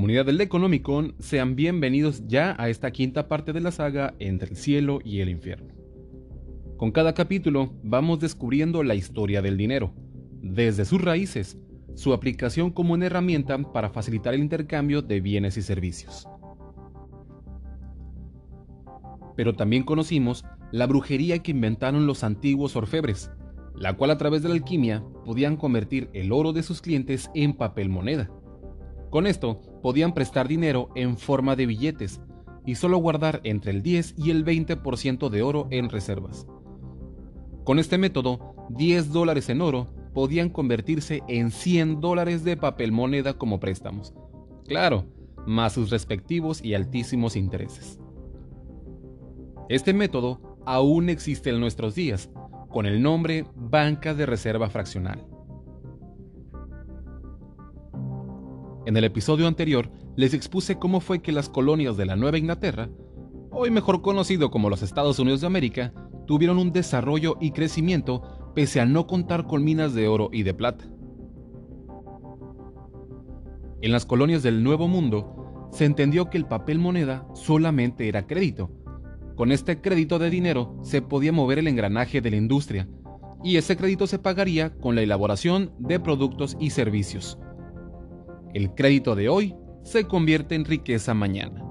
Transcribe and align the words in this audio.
Comunidad 0.00 0.24
del 0.24 0.40
Economicon, 0.40 1.14
sean 1.18 1.56
bienvenidos 1.56 2.26
ya 2.26 2.56
a 2.58 2.70
esta 2.70 2.90
quinta 2.90 3.28
parte 3.28 3.52
de 3.52 3.60
la 3.60 3.70
saga 3.70 4.14
entre 4.18 4.48
el 4.48 4.56
cielo 4.56 4.98
y 5.04 5.20
el 5.20 5.28
infierno. 5.28 5.74
Con 6.78 6.90
cada 6.90 7.12
capítulo 7.12 7.74
vamos 7.82 8.18
descubriendo 8.18 8.82
la 8.82 8.94
historia 8.94 9.42
del 9.42 9.58
dinero, 9.58 9.92
desde 10.40 10.86
sus 10.86 11.02
raíces, 11.02 11.58
su 11.96 12.14
aplicación 12.14 12.70
como 12.70 12.94
una 12.94 13.04
herramienta 13.04 13.58
para 13.58 13.90
facilitar 13.90 14.32
el 14.32 14.40
intercambio 14.40 15.02
de 15.02 15.20
bienes 15.20 15.58
y 15.58 15.62
servicios. 15.62 16.26
Pero 19.36 19.52
también 19.52 19.82
conocimos 19.82 20.46
la 20.72 20.86
brujería 20.86 21.40
que 21.40 21.50
inventaron 21.50 22.06
los 22.06 22.24
antiguos 22.24 22.74
orfebres, 22.74 23.30
la 23.74 23.98
cual 23.98 24.12
a 24.12 24.16
través 24.16 24.42
de 24.42 24.48
la 24.48 24.54
alquimia 24.54 25.04
podían 25.26 25.58
convertir 25.58 26.08
el 26.14 26.32
oro 26.32 26.54
de 26.54 26.62
sus 26.62 26.80
clientes 26.80 27.30
en 27.34 27.52
papel 27.52 27.90
moneda 27.90 28.30
con 29.10 29.26
esto, 29.26 29.60
podían 29.82 30.14
prestar 30.14 30.48
dinero 30.48 30.88
en 30.94 31.16
forma 31.16 31.56
de 31.56 31.66
billetes 31.66 32.20
y 32.64 32.76
solo 32.76 32.98
guardar 32.98 33.40
entre 33.44 33.72
el 33.72 33.82
10 33.82 34.14
y 34.16 34.30
el 34.30 34.44
20% 34.44 35.28
de 35.28 35.42
oro 35.42 35.66
en 35.70 35.88
reservas. 35.88 36.46
Con 37.64 37.78
este 37.78 37.98
método, 37.98 38.54
10 38.70 39.12
dólares 39.12 39.48
en 39.48 39.60
oro 39.60 39.88
podían 40.14 40.48
convertirse 40.48 41.22
en 41.28 41.50
100 41.50 42.00
dólares 42.00 42.44
de 42.44 42.56
papel 42.56 42.92
moneda 42.92 43.34
como 43.34 43.60
préstamos. 43.60 44.14
Claro, 44.66 45.06
más 45.46 45.72
sus 45.72 45.90
respectivos 45.90 46.62
y 46.62 46.74
altísimos 46.74 47.36
intereses. 47.36 47.98
Este 49.68 49.92
método 49.92 50.58
aún 50.66 51.08
existe 51.08 51.50
en 51.50 51.60
nuestros 51.60 51.94
días, 51.94 52.30
con 52.68 52.86
el 52.86 53.02
nombre 53.02 53.46
banca 53.54 54.14
de 54.14 54.26
reserva 54.26 54.68
fraccional. 54.68 55.26
En 58.90 58.96
el 58.96 59.04
episodio 59.04 59.46
anterior 59.46 59.88
les 60.16 60.34
expuse 60.34 60.76
cómo 60.80 60.98
fue 60.98 61.22
que 61.22 61.30
las 61.30 61.48
colonias 61.48 61.96
de 61.96 62.06
la 62.06 62.16
Nueva 62.16 62.38
Inglaterra, 62.38 62.90
hoy 63.52 63.70
mejor 63.70 64.02
conocido 64.02 64.50
como 64.50 64.68
los 64.68 64.82
Estados 64.82 65.20
Unidos 65.20 65.42
de 65.42 65.46
América, 65.46 65.94
tuvieron 66.26 66.58
un 66.58 66.72
desarrollo 66.72 67.36
y 67.40 67.52
crecimiento 67.52 68.50
pese 68.52 68.80
a 68.80 68.86
no 68.86 69.06
contar 69.06 69.46
con 69.46 69.62
minas 69.62 69.94
de 69.94 70.08
oro 70.08 70.28
y 70.32 70.42
de 70.42 70.54
plata. 70.54 70.86
En 73.80 73.92
las 73.92 74.06
colonias 74.06 74.42
del 74.42 74.64
Nuevo 74.64 74.88
Mundo, 74.88 75.68
se 75.70 75.84
entendió 75.84 76.28
que 76.28 76.38
el 76.38 76.46
papel 76.46 76.80
moneda 76.80 77.28
solamente 77.34 78.08
era 78.08 78.26
crédito. 78.26 78.72
Con 79.36 79.52
este 79.52 79.80
crédito 79.80 80.18
de 80.18 80.30
dinero 80.30 80.76
se 80.82 81.00
podía 81.00 81.30
mover 81.30 81.60
el 81.60 81.68
engranaje 81.68 82.20
de 82.20 82.32
la 82.32 82.38
industria, 82.38 82.88
y 83.44 83.56
ese 83.56 83.76
crédito 83.76 84.08
se 84.08 84.18
pagaría 84.18 84.76
con 84.78 84.96
la 84.96 85.02
elaboración 85.02 85.70
de 85.78 86.00
productos 86.00 86.56
y 86.58 86.70
servicios, 86.70 87.38
el 88.54 88.74
crédito 88.74 89.14
de 89.14 89.28
hoy 89.28 89.54
se 89.82 90.04
convierte 90.04 90.54
en 90.54 90.64
riqueza 90.64 91.14
mañana. 91.14 91.64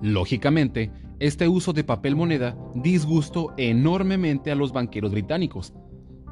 Lógicamente, 0.00 0.92
este 1.18 1.48
uso 1.48 1.72
de 1.72 1.82
papel 1.82 2.14
moneda 2.14 2.56
disgustó 2.74 3.52
enormemente 3.56 4.52
a 4.52 4.54
los 4.54 4.72
banqueros 4.72 5.10
británicos. 5.10 5.74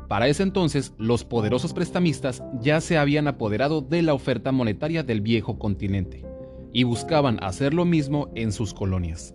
Para 0.09 0.29
ese 0.29 0.45
entonces, 0.45 0.95
los 0.99 1.25
poderosos 1.25 1.75
prestamistas 1.75 2.43
ya 2.61 2.81
se 2.81 2.97
habían 2.97 3.27
apoderado 3.27 3.81
de 3.81 4.03
la 4.03 4.15
oferta 4.15 4.53
monetaria 4.53 5.03
del 5.03 5.21
viejo 5.21 5.59
continente 5.59 6.25
y 6.73 6.85
buscaban 6.85 7.43
hacer 7.43 7.75
lo 7.75 7.85
mismo 7.85 8.31
en 8.37 8.53
sus 8.53 8.73
colonias. 8.73 9.35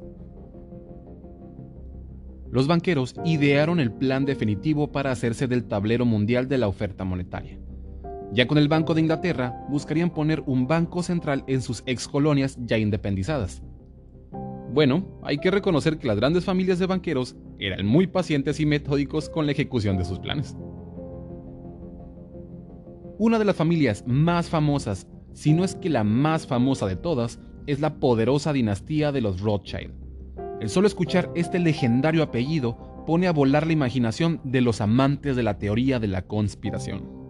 Los 2.49 2.67
banqueros 2.67 3.15
idearon 3.25 3.79
el 3.79 3.91
plan 3.91 4.25
definitivo 4.25 4.91
para 4.91 5.11
hacerse 5.11 5.47
del 5.47 5.65
tablero 5.65 6.05
mundial 6.05 6.47
de 6.47 6.57
la 6.57 6.67
oferta 6.67 7.03
monetaria. 7.03 7.57
Ya 8.33 8.47
con 8.47 8.57
el 8.57 8.69
Banco 8.69 8.93
de 8.93 9.01
Inglaterra, 9.01 9.65
buscarían 9.69 10.09
poner 10.09 10.41
un 10.45 10.65
banco 10.65 11.03
central 11.03 11.43
en 11.47 11.61
sus 11.61 11.83
ex 11.85 12.07
colonias 12.07 12.57
ya 12.61 12.77
independizadas. 12.77 13.61
Bueno, 14.73 15.19
hay 15.21 15.37
que 15.37 15.51
reconocer 15.51 15.97
que 15.97 16.07
las 16.07 16.15
grandes 16.15 16.45
familias 16.45 16.79
de 16.79 16.85
banqueros 16.85 17.35
eran 17.59 17.85
muy 17.85 18.07
pacientes 18.07 18.61
y 18.61 18.65
metódicos 18.65 19.27
con 19.27 19.45
la 19.45 19.51
ejecución 19.51 19.97
de 19.97 20.05
sus 20.05 20.19
planes. 20.19 20.55
Una 23.17 23.37
de 23.37 23.45
las 23.45 23.57
familias 23.57 24.05
más 24.07 24.49
famosas, 24.49 25.07
si 25.33 25.51
no 25.51 25.65
es 25.65 25.75
que 25.75 25.89
la 25.89 26.05
más 26.05 26.47
famosa 26.47 26.87
de 26.87 26.95
todas, 26.95 27.39
es 27.67 27.81
la 27.81 27.99
poderosa 27.99 28.53
dinastía 28.53 29.11
de 29.11 29.21
los 29.21 29.41
Rothschild. 29.41 29.93
El 30.61 30.69
solo 30.69 30.87
escuchar 30.87 31.29
este 31.35 31.59
legendario 31.59 32.23
apellido 32.23 33.03
pone 33.05 33.27
a 33.27 33.33
volar 33.33 33.67
la 33.67 33.73
imaginación 33.73 34.39
de 34.45 34.61
los 34.61 34.79
amantes 34.79 35.35
de 35.35 35.43
la 35.43 35.57
teoría 35.59 35.99
de 35.99 36.07
la 36.07 36.21
conspiración. 36.21 37.20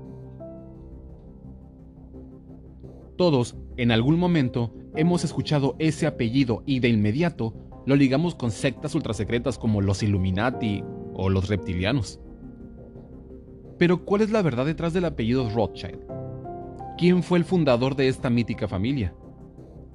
Todos, 3.18 3.56
en 3.78 3.92
algún 3.92 4.18
momento, 4.18 4.74
hemos 4.96 5.24
escuchado 5.24 5.76
ese 5.80 6.08
apellido 6.08 6.64
y 6.66 6.80
de 6.80 6.90
inmediato 6.90 7.54
lo 7.86 7.96
ligamos 7.96 8.36
con 8.36 8.52
sectas 8.52 8.96
ultrasecretas 8.96 9.58
como 9.58 9.82
los 9.82 10.04
Illuminati 10.04 10.84
o 11.14 11.30
los 11.30 11.48
reptilianos. 11.50 12.20
Pero 13.78 14.06
¿cuál 14.06 14.22
es 14.22 14.32
la 14.32 14.42
verdad 14.42 14.66
detrás 14.66 14.94
del 14.94 15.06
apellido 15.06 15.50
Rothschild? 15.50 16.02
¿Quién 16.98 17.24
fue 17.24 17.40
el 17.40 17.46
fundador 17.46 17.96
de 17.96 18.08
esta 18.08 18.30
mítica 18.30 18.68
familia? 18.68 19.16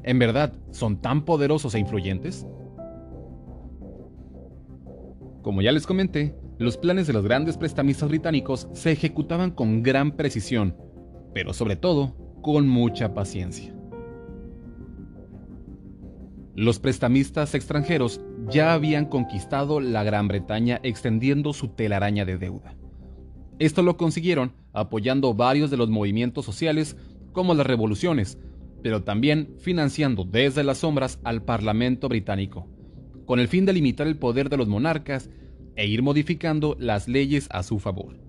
¿En 0.03 0.19
verdad 0.19 0.53
son 0.71 1.01
tan 1.01 1.25
poderosos 1.25 1.75
e 1.75 1.79
influyentes? 1.79 2.47
Como 5.43 5.63
ya 5.63 5.71
les 5.71 5.87
comenté, 5.87 6.35
los 6.59 6.77
planes 6.77 7.07
de 7.07 7.13
los 7.13 7.23
grandes 7.23 7.57
prestamistas 7.57 8.09
británicos 8.09 8.69
se 8.73 8.91
ejecutaban 8.91 9.53
con 9.53 9.85
gran 9.85 10.13
precisión, 10.17 10.77
pero 11.33 11.53
sobre 11.53 11.77
todo 11.77 12.26
con 12.47 12.69
mucha 12.69 13.13
paciencia. 13.13 13.75
Los 16.55 16.79
prestamistas 16.79 17.57
extranjeros 17.57 18.21
ya 18.49 18.73
habían 18.73 19.07
conquistado 19.07 19.81
la 19.81 20.05
Gran 20.05 20.29
Bretaña 20.29 20.79
extendiendo 20.85 21.53
su 21.53 21.71
telaraña 21.71 22.25
de 22.25 22.39
deuda. 22.39 22.77
Esto 23.59 23.83
lo 23.83 23.97
consiguieron 23.97 24.53
apoyando 24.73 25.35
varios 25.35 25.73
de 25.73 25.77
los 25.77 25.91
movimientos 25.91 26.45
sociales 26.45 26.97
como 27.33 27.53
las 27.53 27.67
revoluciones, 27.67 28.39
pero 28.81 29.03
también 29.03 29.57
financiando 29.59 30.23
desde 30.23 30.63
las 30.63 30.79
sombras 30.79 31.19
al 31.25 31.43
Parlamento 31.43 32.09
británico, 32.09 32.69
con 33.25 33.41
el 33.41 33.49
fin 33.49 33.67
de 33.67 33.73
limitar 33.73 34.07
el 34.07 34.19
poder 34.19 34.51
de 34.51 34.57
los 34.57 34.69
monarcas 34.69 35.31
e 35.75 35.89
ir 35.89 36.01
modificando 36.01 36.77
las 36.79 37.09
leyes 37.09 37.49
a 37.51 37.65
su 37.65 37.81
favor. 37.81 38.26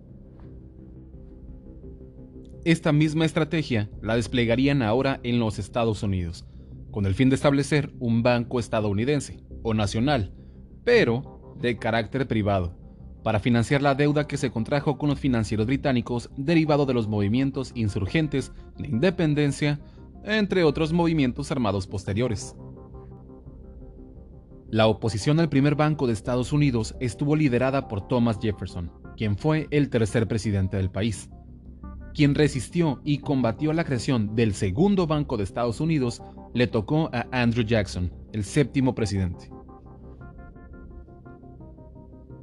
Esta 2.67 2.91
misma 2.91 3.23
estrategia 3.23 3.89
la 4.01 4.17
desplegarían 4.17 4.81
ahora 4.81 5.21
en 5.23 5.39
los 5.39 5.57
Estados 5.57 6.03
Unidos, 6.03 6.43
con 6.91 7.05
el 7.05 7.15
fin 7.15 7.29
de 7.29 7.35
establecer 7.35 7.93
un 8.01 8.23
banco 8.23 8.59
estadounidense 8.59 9.39
o 9.63 9.73
nacional, 9.73 10.33
pero 10.83 11.55
de 11.61 11.77
carácter 11.77 12.27
privado, 12.27 12.77
para 13.23 13.39
financiar 13.39 13.81
la 13.81 13.95
deuda 13.95 14.27
que 14.27 14.35
se 14.35 14.51
contrajo 14.51 14.97
con 14.97 15.07
los 15.07 15.17
financieros 15.17 15.65
británicos 15.65 16.29
derivado 16.35 16.85
de 16.85 16.93
los 16.93 17.07
movimientos 17.07 17.71
insurgentes 17.73 18.51
de 18.77 18.89
independencia, 18.89 19.79
entre 20.25 20.65
otros 20.65 20.91
movimientos 20.91 21.49
armados 21.53 21.87
posteriores. 21.87 22.53
La 24.69 24.87
oposición 24.87 25.39
al 25.39 25.47
primer 25.47 25.75
banco 25.75 26.05
de 26.05 26.11
Estados 26.11 26.51
Unidos 26.51 26.97
estuvo 26.99 27.37
liderada 27.37 27.87
por 27.87 28.09
Thomas 28.09 28.39
Jefferson, 28.41 28.91
quien 29.15 29.37
fue 29.37 29.69
el 29.71 29.89
tercer 29.89 30.27
presidente 30.27 30.75
del 30.75 30.91
país. 30.91 31.29
Quien 32.17 32.33
resistió 32.33 32.99
y 33.03 33.19
combatió 33.19 33.73
la 33.73 33.83
creación 33.83 34.35
del 34.35 34.55
segundo 34.55 35.05
Banco 35.05 35.37
de 35.37 35.43
Estados 35.43 35.79
Unidos 35.79 36.23
le 36.51 36.65
tocó 36.65 37.11
a 37.13 37.27
Andrew 37.31 37.63
Jackson, 37.63 38.11
el 38.33 38.43
séptimo 38.43 38.95
presidente. 38.95 39.51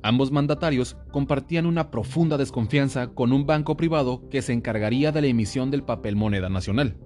Ambos 0.00 0.31
mandatarios 0.31 0.97
compartían 1.11 1.67
una 1.67 1.91
profunda 1.91 2.37
desconfianza 2.38 3.09
con 3.09 3.32
un 3.32 3.47
banco 3.47 3.76
privado 3.76 4.29
que 4.29 4.43
se 4.43 4.53
encargaría 4.53 5.11
de 5.11 5.23
la 5.23 5.26
emisión 5.26 5.73
del 5.73 5.82
papel 5.82 6.15
moneda 6.15 6.49
nacional. 6.49 6.97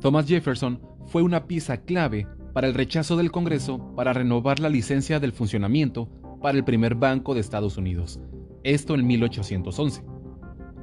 Thomas 0.00 0.28
Jefferson 0.28 0.80
fue 1.06 1.22
una 1.22 1.48
pieza 1.48 1.78
clave 1.78 2.28
para 2.52 2.68
el 2.68 2.74
rechazo 2.74 3.16
del 3.16 3.32
Congreso 3.32 3.92
para 3.96 4.12
renovar 4.12 4.60
la 4.60 4.68
licencia 4.68 5.18
del 5.18 5.32
funcionamiento 5.32 6.08
para 6.40 6.56
el 6.56 6.62
primer 6.62 6.94
banco 6.94 7.34
de 7.34 7.40
Estados 7.40 7.76
Unidos, 7.76 8.20
esto 8.66 8.94
en 8.94 9.06
1811. 9.06 10.02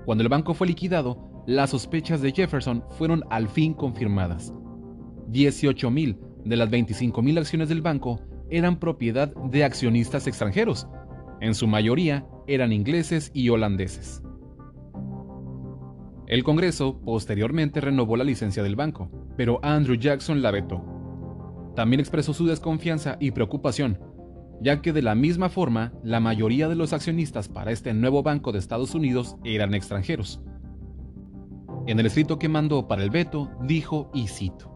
Cuando 0.06 0.24
el 0.24 0.30
banco 0.30 0.54
fue 0.54 0.68
liquidado, 0.68 1.44
las 1.46 1.72
sospechas 1.72 2.22
de 2.22 2.32
Jefferson 2.32 2.84
fueron 2.92 3.24
al 3.30 3.50
fin 3.50 3.74
confirmadas. 3.74 4.54
18.000 5.32 6.18
de 6.46 6.56
las 6.56 6.70
25.000 6.70 7.38
acciones 7.38 7.70
del 7.70 7.82
banco 7.82 8.22
eran 8.50 8.80
propiedad 8.80 9.34
de 9.36 9.64
accionistas 9.64 10.28
extranjeros. 10.28 10.88
En 11.42 11.56
su 11.56 11.68
mayoría 11.68 12.26
eran 12.48 12.72
ingleses 12.72 13.32
y 13.34 13.50
holandeses. 13.50 14.24
El 16.28 16.44
Congreso 16.44 17.02
posteriormente 17.02 17.82
renovó 17.82 18.16
la 18.16 18.24
licencia 18.24 18.64
del 18.64 18.78
banco, 18.78 19.10
pero 19.36 19.60
Andrew 19.62 19.98
Jackson 19.98 20.42
la 20.42 20.52
vetó. 20.52 20.84
También 21.76 22.00
expresó 22.00 22.34
su 22.34 22.46
desconfianza 22.46 23.18
y 23.20 23.32
preocupación 23.32 24.00
ya 24.62 24.82
que 24.82 24.94
de 24.94 25.02
la 25.02 25.16
misma 25.16 25.50
forma 25.50 25.94
la 26.04 26.20
mayoría 26.20 26.68
de 26.70 26.76
los 26.76 26.94
accionistas 26.94 27.50
para 27.50 27.72
este 27.72 27.94
nuevo 27.94 28.24
banco 28.24 28.52
de 28.52 28.60
Estados 28.60 28.96
Unidos 28.96 29.36
eran 29.44 29.74
extranjeros. 29.74 30.42
En 31.86 32.00
el 32.00 32.06
escrito 32.06 32.40
que 32.40 32.48
mandó 32.48 32.88
para 32.88 33.04
el 33.04 33.10
veto, 33.10 33.52
dijo, 33.62 34.10
y 34.14 34.28
cito, 34.28 34.72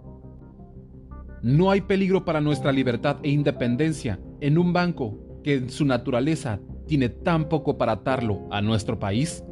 No 1.42 1.72
hay 1.72 1.82
peligro 1.82 2.26
para 2.26 2.42
nuestra 2.42 2.72
libertad 2.72 3.18
e 3.24 3.30
independencia 3.30 4.20
en 4.42 4.58
un 4.58 4.74
banco 4.74 5.40
que 5.44 5.56
en 5.56 5.70
su 5.70 5.86
naturaleza 5.86 6.60
tiene 6.88 7.10
tan 7.10 7.48
poco 7.48 7.78
para 7.78 7.94
atarlo 7.94 8.48
a 8.52 8.62
nuestro 8.62 9.00
país? 9.00 9.44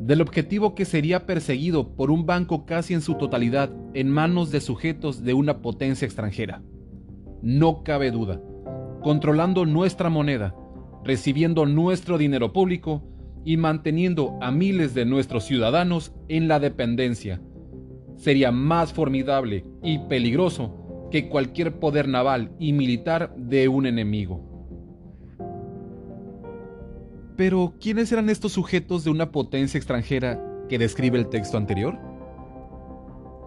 Del 0.00 0.20
objetivo 0.20 0.74
que 0.74 0.84
sería 0.84 1.26
perseguido 1.26 1.96
por 1.96 2.10
un 2.10 2.24
banco 2.24 2.64
casi 2.64 2.94
en 2.94 3.00
su 3.00 3.14
totalidad 3.16 3.70
en 3.94 4.08
manos 4.08 4.50
de 4.50 4.60
sujetos 4.60 5.24
de 5.24 5.34
una 5.34 5.60
potencia 5.60 6.06
extranjera. 6.06 6.62
No 7.42 7.82
cabe 7.82 8.10
duda, 8.10 8.40
controlando 9.02 9.66
nuestra 9.66 10.10
moneda, 10.10 10.54
recibiendo 11.04 11.66
nuestro 11.66 12.18
dinero 12.18 12.52
público 12.52 13.02
y 13.44 13.56
manteniendo 13.56 14.36
a 14.40 14.50
miles 14.50 14.94
de 14.94 15.04
nuestros 15.04 15.44
ciudadanos 15.44 16.12
en 16.28 16.48
la 16.48 16.60
dependencia. 16.60 17.40
Sería 18.16 18.50
más 18.50 18.92
formidable 18.92 19.64
y 19.82 19.98
peligroso 20.00 21.08
que 21.10 21.28
cualquier 21.28 21.78
poder 21.78 22.08
naval 22.08 22.52
y 22.58 22.72
militar 22.72 23.34
de 23.36 23.68
un 23.68 23.86
enemigo. 23.86 24.44
Pero, 27.36 27.74
¿quiénes 27.80 28.10
eran 28.10 28.28
estos 28.28 28.52
sujetos 28.52 29.04
de 29.04 29.10
una 29.10 29.30
potencia 29.30 29.78
extranjera 29.78 30.42
que 30.68 30.78
describe 30.78 31.18
el 31.18 31.28
texto 31.28 31.56
anterior? 31.56 32.07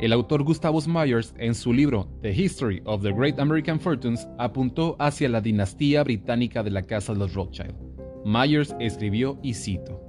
El 0.01 0.13
autor 0.13 0.41
Gustavus 0.41 0.87
Myers, 0.87 1.35
en 1.37 1.53
su 1.53 1.71
libro 1.71 2.07
The 2.23 2.31
History 2.31 2.81
of 2.85 3.03
the 3.03 3.13
Great 3.13 3.39
American 3.39 3.79
Fortunes, 3.79 4.27
apuntó 4.39 4.95
hacia 4.97 5.29
la 5.29 5.41
dinastía 5.41 6.03
británica 6.03 6.63
de 6.63 6.71
la 6.71 6.81
Casa 6.81 7.13
de 7.13 7.19
los 7.19 7.35
Rothschild. 7.35 7.75
Myers 8.25 8.75
escribió, 8.79 9.37
y 9.43 9.53
cito, 9.53 10.01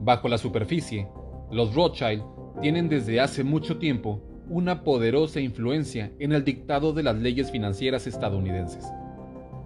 Bajo 0.00 0.28
la 0.28 0.38
superficie, 0.38 1.08
los 1.50 1.74
Rothschild 1.74 2.22
tienen 2.62 2.88
desde 2.88 3.18
hace 3.18 3.42
mucho 3.42 3.78
tiempo 3.78 4.22
una 4.48 4.84
poderosa 4.84 5.40
influencia 5.40 6.12
en 6.20 6.30
el 6.30 6.44
dictado 6.44 6.92
de 6.92 7.02
las 7.02 7.16
leyes 7.16 7.50
financieras 7.50 8.06
estadounidenses. 8.06 8.86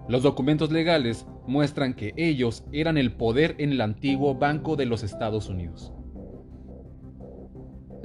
Los 0.09 0.23
documentos 0.23 0.71
legales 0.71 1.27
muestran 1.45 1.93
que 1.93 2.15
ellos 2.17 2.63
eran 2.71 2.97
el 2.97 3.11
poder 3.11 3.53
en 3.59 3.73
el 3.73 3.81
antiguo 3.81 4.33
Banco 4.33 4.75
de 4.75 4.87
los 4.87 5.03
Estados 5.03 5.49
Unidos. 5.49 5.93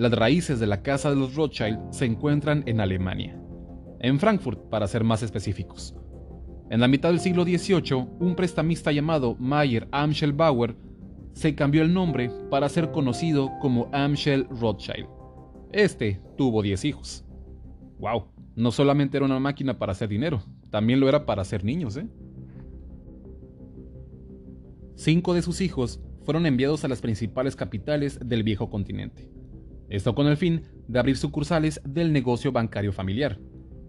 Las 0.01 0.13
raíces 0.13 0.59
de 0.59 0.67
la 0.67 0.81
Casa 0.81 1.11
de 1.11 1.17
los 1.17 1.35
Rothschild 1.35 1.93
se 1.93 2.07
encuentran 2.07 2.63
en 2.65 2.81
Alemania, 2.81 3.39
en 3.99 4.19
Frankfurt 4.19 4.71
para 4.71 4.89
ser 4.89 5.05
más 5.05 5.23
específicos. 5.23 5.95
En 6.71 6.81
la 6.81 6.89
mitad 6.89 7.11
del 7.11 7.21
siglo 7.21 7.45
XVIII, 7.45 8.09
un 8.19 8.35
prestamista 8.35 8.93
llamado 8.93 9.37
Mayer 9.39 9.89
Amschel 9.93 10.33
Bauer 10.33 10.75
se 11.35 11.55
cambió 11.55 11.83
el 11.83 11.93
nombre 11.93 12.31
para 12.51 12.71
ser 12.71 12.93
conocido 12.93 13.51
como 13.61 13.91
Amschel 13.93 14.47
Rothschild. 14.49 15.07
Este 15.71 16.19
tuvo 16.39 16.63
10 16.63 16.83
hijos. 16.87 17.27
¡Wow! 17.99 18.25
No 18.57 18.73
solamente 18.73 19.19
era 19.19 19.27
una 19.27 19.39
máquina 19.39 19.79
para 19.79 19.93
hacer 19.93 20.09
dinero, 20.09 20.43
también 20.71 20.99
lo 20.99 21.11
era 21.11 21.27
para 21.27 21.43
hacer 21.43 21.63
niños, 21.63 21.99
¿eh? 21.99 22.09
Cinco 24.95 25.35
de 25.35 25.43
sus 25.43 25.61
hijos 25.61 26.01
fueron 26.25 26.47
enviados 26.47 26.87
a 26.87 26.89
las 26.89 27.03
principales 27.03 27.55
capitales 27.55 28.19
del 28.25 28.45
viejo 28.45 28.71
continente. 28.71 29.40
Esto 29.91 30.15
con 30.15 30.29
el 30.29 30.37
fin 30.37 30.63
de 30.87 31.01
abrir 31.01 31.17
sucursales 31.17 31.81
del 31.85 32.13
negocio 32.13 32.53
bancario 32.53 32.93
familiar. 32.93 33.41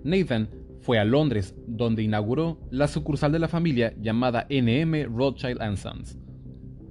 Nathan 0.03 0.49
fue 0.81 0.97
a 0.97 1.05
Londres, 1.05 1.55
donde 1.67 2.01
inauguró 2.01 2.59
la 2.71 2.87
sucursal 2.87 3.31
de 3.31 3.37
la 3.37 3.47
familia 3.47 3.93
llamada 4.01 4.47
NM 4.49 5.15
Rothschild 5.15 5.77
Sons. 5.77 6.17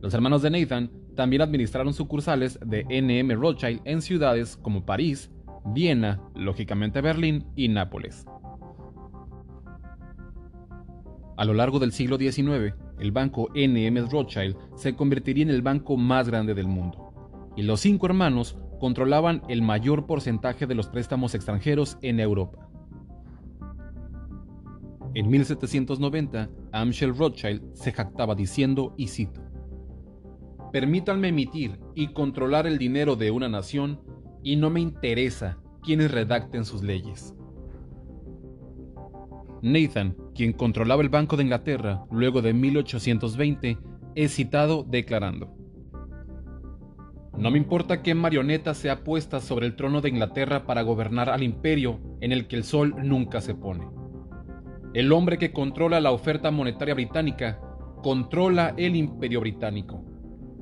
Los 0.01 0.15
hermanos 0.15 0.43
de 0.43 0.51
Nathan 0.51 0.93
también 1.17 1.43
administraron 1.43 1.93
sucursales 1.93 2.59
de 2.65 2.85
NM 2.85 3.33
Rothschild 3.39 3.81
en 3.85 4.01
ciudades 4.01 4.57
como 4.57 4.87
París, 4.87 5.29
Viena, 5.65 6.23
lógicamente 6.37 7.01
Berlín 7.01 7.47
y 7.57 7.67
Nápoles. 7.67 8.25
A 11.37 11.45
lo 11.45 11.53
largo 11.53 11.81
del 11.81 11.91
siglo 11.91 12.17
XIX, 12.17 12.75
el 13.01 13.11
banco 13.11 13.49
NM 13.57 14.09
Rothschild 14.09 14.57
se 14.77 14.95
convertiría 14.95 15.43
en 15.43 15.51
el 15.51 15.62
banco 15.62 15.97
más 15.97 16.29
grande 16.29 16.55
del 16.55 16.69
mundo, 16.69 17.12
y 17.57 17.62
los 17.62 17.81
cinco 17.81 18.07
hermanos 18.07 18.57
controlaban 18.81 19.43
el 19.49 19.62
mayor 19.62 20.06
porcentaje 20.06 20.67
de 20.67 20.75
los 20.75 20.88
préstamos 20.88 21.35
extranjeros 21.35 21.99
en 22.03 22.19
Europa. 22.19 22.67
En 25.15 25.29
1790, 25.29 26.50
Amschel 26.73 27.17
Rothschild 27.17 27.75
se 27.75 27.93
jactaba 27.93 28.35
diciendo, 28.35 28.94
y 28.97 29.09
cito, 29.09 29.41
Permítanme 30.73 31.29
emitir 31.29 31.79
y 31.94 32.09
controlar 32.12 32.67
el 32.67 32.79
dinero 32.79 33.17
de 33.17 33.31
una 33.32 33.49
nación 33.49 34.00
y 34.43 34.56
no 34.56 34.71
me 34.71 34.81
interesa 34.81 35.59
quienes 35.83 36.11
redacten 36.11 36.65
sus 36.65 36.83
leyes. 36.83 37.35
Nathan, 39.62 40.17
quien 40.35 40.53
controlaba 40.53 41.03
el 41.03 41.09
Banco 41.09 41.37
de 41.37 41.43
Inglaterra 41.43 42.05
luego 42.11 42.41
de 42.41 42.55
1820, 42.55 43.79
es 44.15 44.35
citado 44.35 44.85
declarando, 44.88 45.60
No 47.37 47.50
me 47.50 47.59
importa 47.59 48.03
qué 48.03 48.15
marioneta 48.15 48.75
sea 48.75 49.05
puesta 49.05 49.41
sobre 49.41 49.67
el 49.67 49.77
trono 49.77 50.00
de 50.00 50.11
Inglaterra 50.11 50.67
para 50.67 50.82
gobernar 50.82 51.31
al 51.31 51.43
imperio 51.43 52.00
en 52.21 52.32
el 52.32 52.47
que 52.47 52.56
el 52.56 52.65
sol 52.65 52.94
nunca 53.03 53.41
se 53.41 53.55
pone. 53.55 53.88
El 54.93 55.12
hombre 55.12 55.38
que 55.38 55.53
controla 55.53 56.00
la 56.00 56.11
oferta 56.11 56.50
monetaria 56.50 56.94
británica 56.94 57.61
controla 58.03 58.75
el 58.77 58.97
imperio 58.97 59.41
británico, 59.41 60.05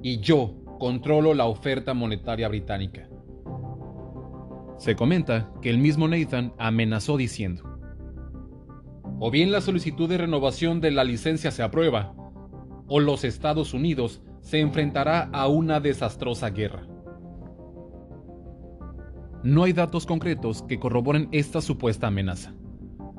y 0.03 0.21
yo 0.21 0.55
controlo 0.79 1.35
la 1.35 1.47
oferta 1.47 1.95
monetaria 1.95 2.49
británica. 2.49 3.09
Se 4.77 4.95
comenta 4.95 5.51
que 5.63 5.71
el 5.71 5.79
mismo 5.79 6.07
Nathan 6.07 6.53
amenazó 6.59 7.17
diciendo, 7.17 7.63
o 9.19 9.31
bien 9.31 9.51
la 9.51 9.61
solicitud 9.61 10.09
de 10.09 10.19
renovación 10.19 10.81
de 10.81 10.91
la 10.91 11.05
licencia 11.05 11.51
se 11.51 11.63
aprueba, 11.63 12.15
o 12.87 13.01
los 13.01 13.25
Estados 13.25 13.75
Unidos 13.75 14.23
se 14.49 14.61
enfrentará 14.61 15.29
a 15.31 15.47
una 15.47 15.79
desastrosa 15.79 16.49
guerra. 16.49 16.87
No 19.43 19.65
hay 19.65 19.75
datos 19.75 20.07
concretos 20.07 20.63
que 20.63 20.81
corroboren 20.81 21.29
esta 21.33 21.61
supuesta 21.61 22.07
amenaza, 22.07 22.55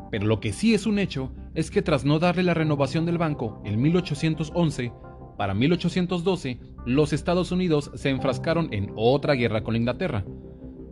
pero 0.10 0.26
lo 0.26 0.40
que 0.40 0.54
sí 0.54 0.74
es 0.74 0.88
un 0.88 0.98
hecho 0.98 1.32
es 1.54 1.70
que 1.70 1.84
tras 1.84 2.04
no 2.04 2.18
darle 2.18 2.42
la 2.42 2.56
renovación 2.56 3.06
del 3.06 3.20
banco 3.20 3.62
en 3.64 3.80
1811, 3.80 4.92
para 5.38 5.54
1812 5.54 6.60
los 6.88 7.14
Estados 7.14 7.52
Unidos 7.52 7.92
se 7.94 8.10
enfrascaron 8.10 8.74
en 8.74 8.92
otra 8.96 9.36
guerra 9.36 9.64
con 9.64 9.76
Inglaterra. 9.76 10.26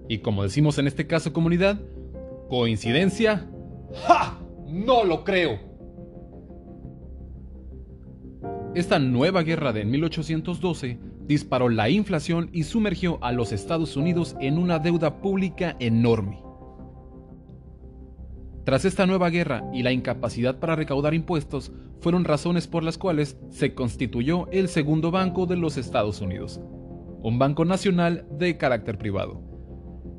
Y 0.07 0.19
como 0.19 0.43
decimos 0.43 0.77
en 0.77 0.85
este 0.85 1.07
caso 1.07 1.33
comunidad, 1.33 1.81
¿coincidencia? 2.47 3.49
¡Ja! 4.05 4.37
No 4.67 5.03
lo 5.03 5.23
creo. 5.23 5.57
Esta 8.77 8.99
nueva 8.99 9.41
guerra 9.41 9.73
de 9.73 9.85
1812 9.85 10.99
disparó 11.25 11.67
la 11.67 11.89
inflación 11.89 12.51
y 12.53 12.61
sumergió 12.61 13.17
a 13.23 13.31
los 13.31 13.51
Estados 13.51 13.97
Unidos 13.97 14.35
en 14.39 14.59
una 14.59 14.77
deuda 14.77 15.19
pública 15.19 15.75
enorme. 15.79 16.43
Tras 18.65 18.85
esta 18.85 19.07
nueva 19.07 19.31
guerra 19.31 19.63
y 19.73 19.81
la 19.81 19.91
incapacidad 19.91 20.59
para 20.59 20.75
recaudar 20.75 21.15
impuestos 21.15 21.71
fueron 22.01 22.23
razones 22.23 22.67
por 22.67 22.83
las 22.83 22.99
cuales 22.99 23.39
se 23.49 23.73
constituyó 23.73 24.47
el 24.51 24.67
segundo 24.67 25.09
banco 25.09 25.47
de 25.47 25.57
los 25.57 25.75
Estados 25.77 26.21
Unidos, 26.21 26.61
un 27.23 27.39
banco 27.39 27.65
nacional 27.65 28.27
de 28.29 28.57
carácter 28.57 28.99
privado. 28.99 29.41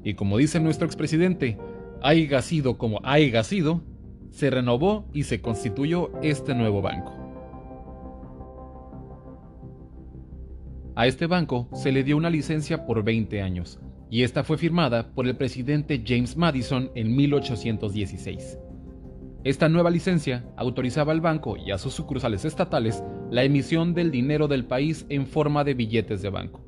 Y 0.02 0.14
como 0.14 0.36
dice 0.36 0.58
nuestro 0.58 0.84
expresidente, 0.84 1.58
haya 2.02 2.42
sido 2.42 2.76
como 2.76 2.98
haya 3.04 3.44
sido, 3.44 3.84
se 4.32 4.50
renovó 4.50 5.08
y 5.12 5.22
se 5.22 5.40
constituyó 5.40 6.10
este 6.22 6.56
nuevo 6.56 6.82
banco. 6.82 7.17
A 10.98 11.06
este 11.06 11.28
banco 11.28 11.68
se 11.74 11.92
le 11.92 12.02
dio 12.02 12.16
una 12.16 12.28
licencia 12.28 12.84
por 12.84 13.04
20 13.04 13.40
años, 13.40 13.78
y 14.10 14.24
esta 14.24 14.42
fue 14.42 14.58
firmada 14.58 15.12
por 15.14 15.28
el 15.28 15.36
presidente 15.36 16.02
James 16.04 16.36
Madison 16.36 16.90
en 16.96 17.14
1816. 17.14 18.58
Esta 19.44 19.68
nueva 19.68 19.90
licencia 19.90 20.44
autorizaba 20.56 21.12
al 21.12 21.20
banco 21.20 21.56
y 21.56 21.70
a 21.70 21.78
sus 21.78 21.94
sucursales 21.94 22.44
estatales 22.44 23.04
la 23.30 23.44
emisión 23.44 23.94
del 23.94 24.10
dinero 24.10 24.48
del 24.48 24.64
país 24.64 25.06
en 25.08 25.28
forma 25.28 25.62
de 25.62 25.74
billetes 25.74 26.20
de 26.20 26.30
banco. 26.30 26.64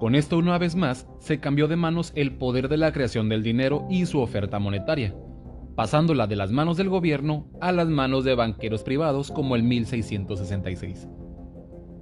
Con 0.00 0.14
esto 0.14 0.38
una 0.38 0.56
vez 0.56 0.76
más 0.76 1.06
se 1.18 1.40
cambió 1.40 1.68
de 1.68 1.76
manos 1.76 2.10
el 2.14 2.36
poder 2.36 2.70
de 2.70 2.78
la 2.78 2.90
creación 2.90 3.28
del 3.28 3.42
dinero 3.42 3.86
y 3.90 4.06
su 4.06 4.18
oferta 4.18 4.58
monetaria, 4.58 5.14
pasándola 5.74 6.26
de 6.26 6.36
las 6.36 6.50
manos 6.50 6.76
del 6.76 6.88
gobierno 6.88 7.48
a 7.60 7.72
las 7.72 7.88
manos 7.88 8.24
de 8.24 8.34
banqueros 8.34 8.82
privados 8.82 9.30
como 9.30 9.56
el 9.56 9.62
1666. 9.62 11.08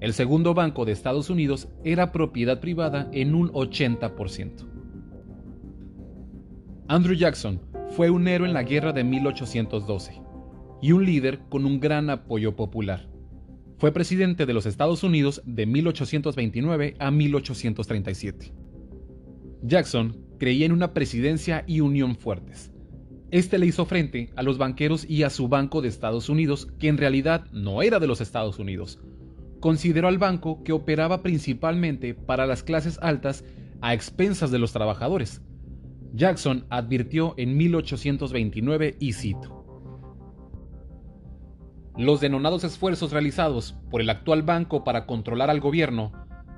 El 0.00 0.12
segundo 0.12 0.54
banco 0.54 0.84
de 0.84 0.92
Estados 0.92 1.30
Unidos 1.30 1.68
era 1.84 2.12
propiedad 2.12 2.60
privada 2.60 3.08
en 3.12 3.34
un 3.34 3.50
80%. 3.52 4.68
Andrew 6.88 7.14
Jackson 7.14 7.60
fue 7.90 8.10
un 8.10 8.26
héroe 8.28 8.48
en 8.48 8.54
la 8.54 8.64
guerra 8.64 8.92
de 8.92 9.04
1812 9.04 10.20
y 10.82 10.92
un 10.92 11.04
líder 11.04 11.40
con 11.48 11.64
un 11.64 11.78
gran 11.78 12.10
apoyo 12.10 12.56
popular 12.56 13.12
fue 13.82 13.90
presidente 13.90 14.46
de 14.46 14.52
los 14.52 14.64
Estados 14.64 15.02
Unidos 15.02 15.42
de 15.44 15.66
1829 15.66 16.94
a 17.00 17.10
1837. 17.10 18.54
Jackson 19.64 20.24
creía 20.38 20.66
en 20.66 20.70
una 20.70 20.94
presidencia 20.94 21.64
y 21.66 21.80
unión 21.80 22.14
fuertes. 22.14 22.71
Este 23.32 23.58
le 23.58 23.64
hizo 23.64 23.86
frente 23.86 24.30
a 24.36 24.42
los 24.42 24.58
banqueros 24.58 25.08
y 25.08 25.22
a 25.22 25.30
su 25.30 25.48
Banco 25.48 25.80
de 25.80 25.88
Estados 25.88 26.28
Unidos, 26.28 26.68
que 26.78 26.88
en 26.88 26.98
realidad 26.98 27.46
no 27.50 27.80
era 27.80 27.98
de 27.98 28.06
los 28.06 28.20
Estados 28.20 28.58
Unidos. 28.58 29.00
Consideró 29.58 30.08
al 30.08 30.18
banco 30.18 30.62
que 30.62 30.72
operaba 30.72 31.22
principalmente 31.22 32.12
para 32.12 32.44
las 32.44 32.62
clases 32.62 32.98
altas 33.00 33.42
a 33.80 33.94
expensas 33.94 34.50
de 34.50 34.58
los 34.58 34.72
trabajadores. 34.72 35.40
Jackson 36.12 36.66
advirtió 36.68 37.32
en 37.38 37.56
1829 37.56 38.96
y 39.00 39.14
cito. 39.14 39.64
Los 41.96 42.20
denonados 42.20 42.64
esfuerzos 42.64 43.12
realizados 43.12 43.76
por 43.90 44.02
el 44.02 44.10
actual 44.10 44.42
banco 44.42 44.84
para 44.84 45.06
controlar 45.06 45.48
al 45.48 45.60
gobierno 45.60 46.12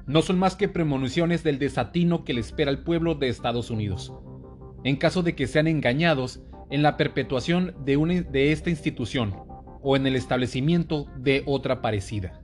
no 0.08 0.22
son 0.22 0.40
más 0.40 0.56
que 0.56 0.68
premoniciones 0.68 1.44
del 1.44 1.60
desatino 1.60 2.24
que 2.24 2.34
le 2.34 2.40
espera 2.40 2.72
al 2.72 2.82
pueblo 2.82 3.14
de 3.14 3.28
Estados 3.28 3.70
Unidos, 3.70 4.12
en 4.82 4.96
caso 4.96 5.22
de 5.22 5.36
que 5.36 5.46
sean 5.46 5.68
engañados 5.68 6.42
en 6.74 6.82
la 6.82 6.96
perpetuación 6.96 7.72
de, 7.84 8.50
esta 8.50 8.68
institución 8.68 9.32
o 9.80 9.94
en 9.94 10.08
el 10.08 10.16
establecimiento 10.16 11.06
de 11.16 11.44
otra 11.46 11.80
parecida. 11.80 12.40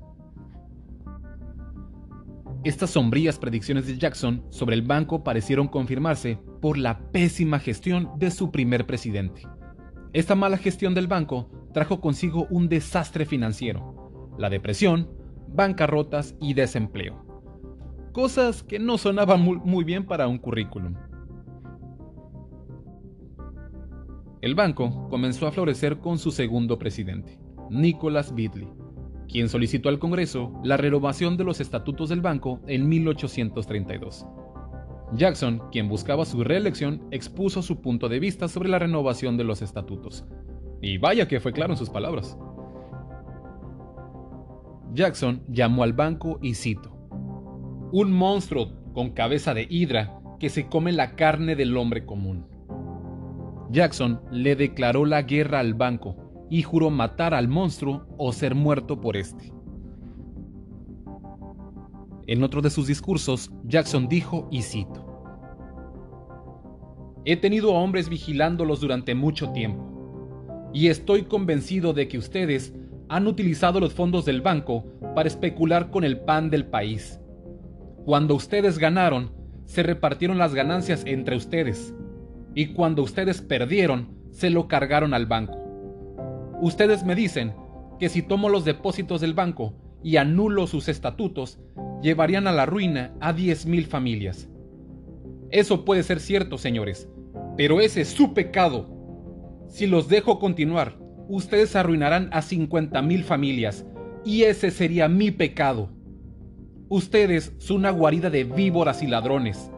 Estas 2.62 2.90
sombrías 2.90 3.40
predicciones 3.40 3.88
de 3.88 3.98
Jackson 3.98 4.44
sobre 4.50 4.76
el 4.76 4.82
banco 4.82 5.24
parecieron 5.24 5.66
confirmarse 5.66 6.38
por 6.62 6.78
la 6.78 7.10
pésima 7.10 7.58
gestión 7.58 8.08
de 8.18 8.30
su 8.30 8.52
primer 8.52 8.86
presidente. 8.86 9.48
Esta 10.12 10.36
mala 10.36 10.58
gestión 10.58 10.94
del 10.94 11.08
banco 11.08 11.50
trajo 11.74 12.00
consigo 12.00 12.46
un 12.50 12.68
desastre 12.68 13.26
financiero, 13.26 14.30
la 14.38 14.48
depresión, 14.48 15.10
bancarrotas 15.48 16.36
y 16.40 16.54
desempleo 16.54 17.30
cosas 18.12 18.62
que 18.62 18.78
no 18.78 18.98
sonaban 18.98 19.40
muy, 19.40 19.84
bien 19.84 20.04
para 20.04 20.28
un 20.28 20.38
currículum. 20.38 20.94
El 24.40 24.54
banco 24.54 25.06
comenzó 25.10 25.46
a 25.46 25.52
florecer 25.52 25.98
con 25.98 26.18
su 26.18 26.30
segundo 26.30 26.78
presidente, 26.78 27.38
Nicholas 27.68 28.34
Bidley, 28.34 28.68
quien 29.28 29.50
solicitó 29.50 29.90
al 29.90 29.98
Congreso 29.98 30.58
la 30.64 30.78
renovación 30.78 31.36
de 31.36 31.44
los 31.44 31.60
estatutos 31.60 32.08
del 32.08 32.22
banco 32.22 32.60
en 32.66 32.88
1832. 32.88 34.26
Jackson, 35.12 35.60
quien 35.70 35.88
buscaba 35.88 36.24
su 36.24 36.42
reelección, 36.42 37.02
expuso 37.10 37.60
su 37.60 37.82
punto 37.82 38.08
de 38.08 38.18
vista 38.18 38.48
sobre 38.48 38.70
la 38.70 38.78
renovación 38.78 39.36
de 39.36 39.44
los 39.44 39.60
estatutos. 39.60 40.24
Y 40.80 40.96
vaya 40.96 41.28
que 41.28 41.40
fue 41.40 41.52
claro 41.52 41.74
en 41.74 41.78
sus 41.78 41.90
palabras. 41.90 42.38
Jackson 44.94 45.42
llamó 45.48 45.82
al 45.82 45.92
banco 45.92 46.38
y 46.40 46.54
cito, 46.54 46.90
un 47.92 48.10
monstruo 48.10 48.72
con 48.94 49.10
cabeza 49.10 49.52
de 49.52 49.66
hidra 49.68 50.18
que 50.38 50.48
se 50.48 50.66
come 50.66 50.92
la 50.92 51.14
carne 51.14 51.56
del 51.56 51.76
hombre 51.76 52.06
común. 52.06 52.46
Jackson 53.70 54.20
le 54.30 54.56
declaró 54.56 55.04
la 55.04 55.22
guerra 55.22 55.60
al 55.60 55.74
banco 55.74 56.46
y 56.50 56.62
juró 56.62 56.90
matar 56.90 57.34
al 57.34 57.48
monstruo 57.48 58.06
o 58.18 58.32
ser 58.32 58.54
muerto 58.54 59.00
por 59.00 59.16
este. 59.16 59.52
En 62.26 62.42
otro 62.42 62.60
de 62.62 62.70
sus 62.70 62.86
discursos, 62.86 63.50
Jackson 63.64 64.08
dijo, 64.08 64.48
y 64.50 64.62
cito, 64.62 65.06
He 67.24 67.36
tenido 67.36 67.76
a 67.76 67.80
hombres 67.80 68.08
vigilándolos 68.08 68.80
durante 68.80 69.14
mucho 69.14 69.50
tiempo, 69.50 70.70
y 70.72 70.88
estoy 70.88 71.24
convencido 71.24 71.92
de 71.92 72.08
que 72.08 72.18
ustedes 72.18 72.74
han 73.08 73.26
utilizado 73.26 73.80
los 73.80 73.92
fondos 73.92 74.24
del 74.24 74.40
banco 74.40 74.84
para 75.14 75.28
especular 75.28 75.90
con 75.90 76.04
el 76.04 76.20
pan 76.20 76.50
del 76.50 76.66
país 76.66 77.20
cuando 78.04 78.34
ustedes 78.34 78.78
ganaron, 78.78 79.30
se 79.66 79.82
repartieron 79.82 80.38
las 80.38 80.54
ganancias 80.54 81.04
entre 81.06 81.36
ustedes. 81.36 81.94
Y 82.60 82.74
cuando 82.74 83.02
ustedes 83.02 83.40
perdieron, 83.40 84.08
se 84.32 84.50
lo 84.50 84.68
cargaron 84.68 85.14
al 85.14 85.24
banco. 85.24 85.56
Ustedes 86.60 87.04
me 87.04 87.14
dicen 87.14 87.54
que 87.98 88.10
si 88.10 88.20
tomo 88.20 88.50
los 88.50 88.66
depósitos 88.66 89.22
del 89.22 89.32
banco 89.32 89.72
y 90.02 90.18
anulo 90.18 90.66
sus 90.66 90.90
estatutos, 90.90 91.58
llevarían 92.02 92.46
a 92.46 92.52
la 92.52 92.66
ruina 92.66 93.14
a 93.18 93.34
10.000 93.34 93.86
familias. 93.86 94.50
Eso 95.50 95.86
puede 95.86 96.02
ser 96.02 96.20
cierto, 96.20 96.58
señores, 96.58 97.08
pero 97.56 97.80
ese 97.80 98.02
es 98.02 98.08
su 98.08 98.34
pecado. 98.34 98.90
Si 99.66 99.86
los 99.86 100.10
dejo 100.10 100.38
continuar, 100.38 100.98
ustedes 101.30 101.74
arruinarán 101.76 102.28
a 102.30 102.42
50.000 102.42 103.22
familias, 103.22 103.86
y 104.22 104.42
ese 104.42 104.70
sería 104.70 105.08
mi 105.08 105.30
pecado. 105.30 105.88
Ustedes 106.90 107.54
son 107.56 107.78
una 107.78 107.90
guarida 107.90 108.28
de 108.28 108.44
víboras 108.44 109.02
y 109.02 109.06
ladrones. 109.06 109.70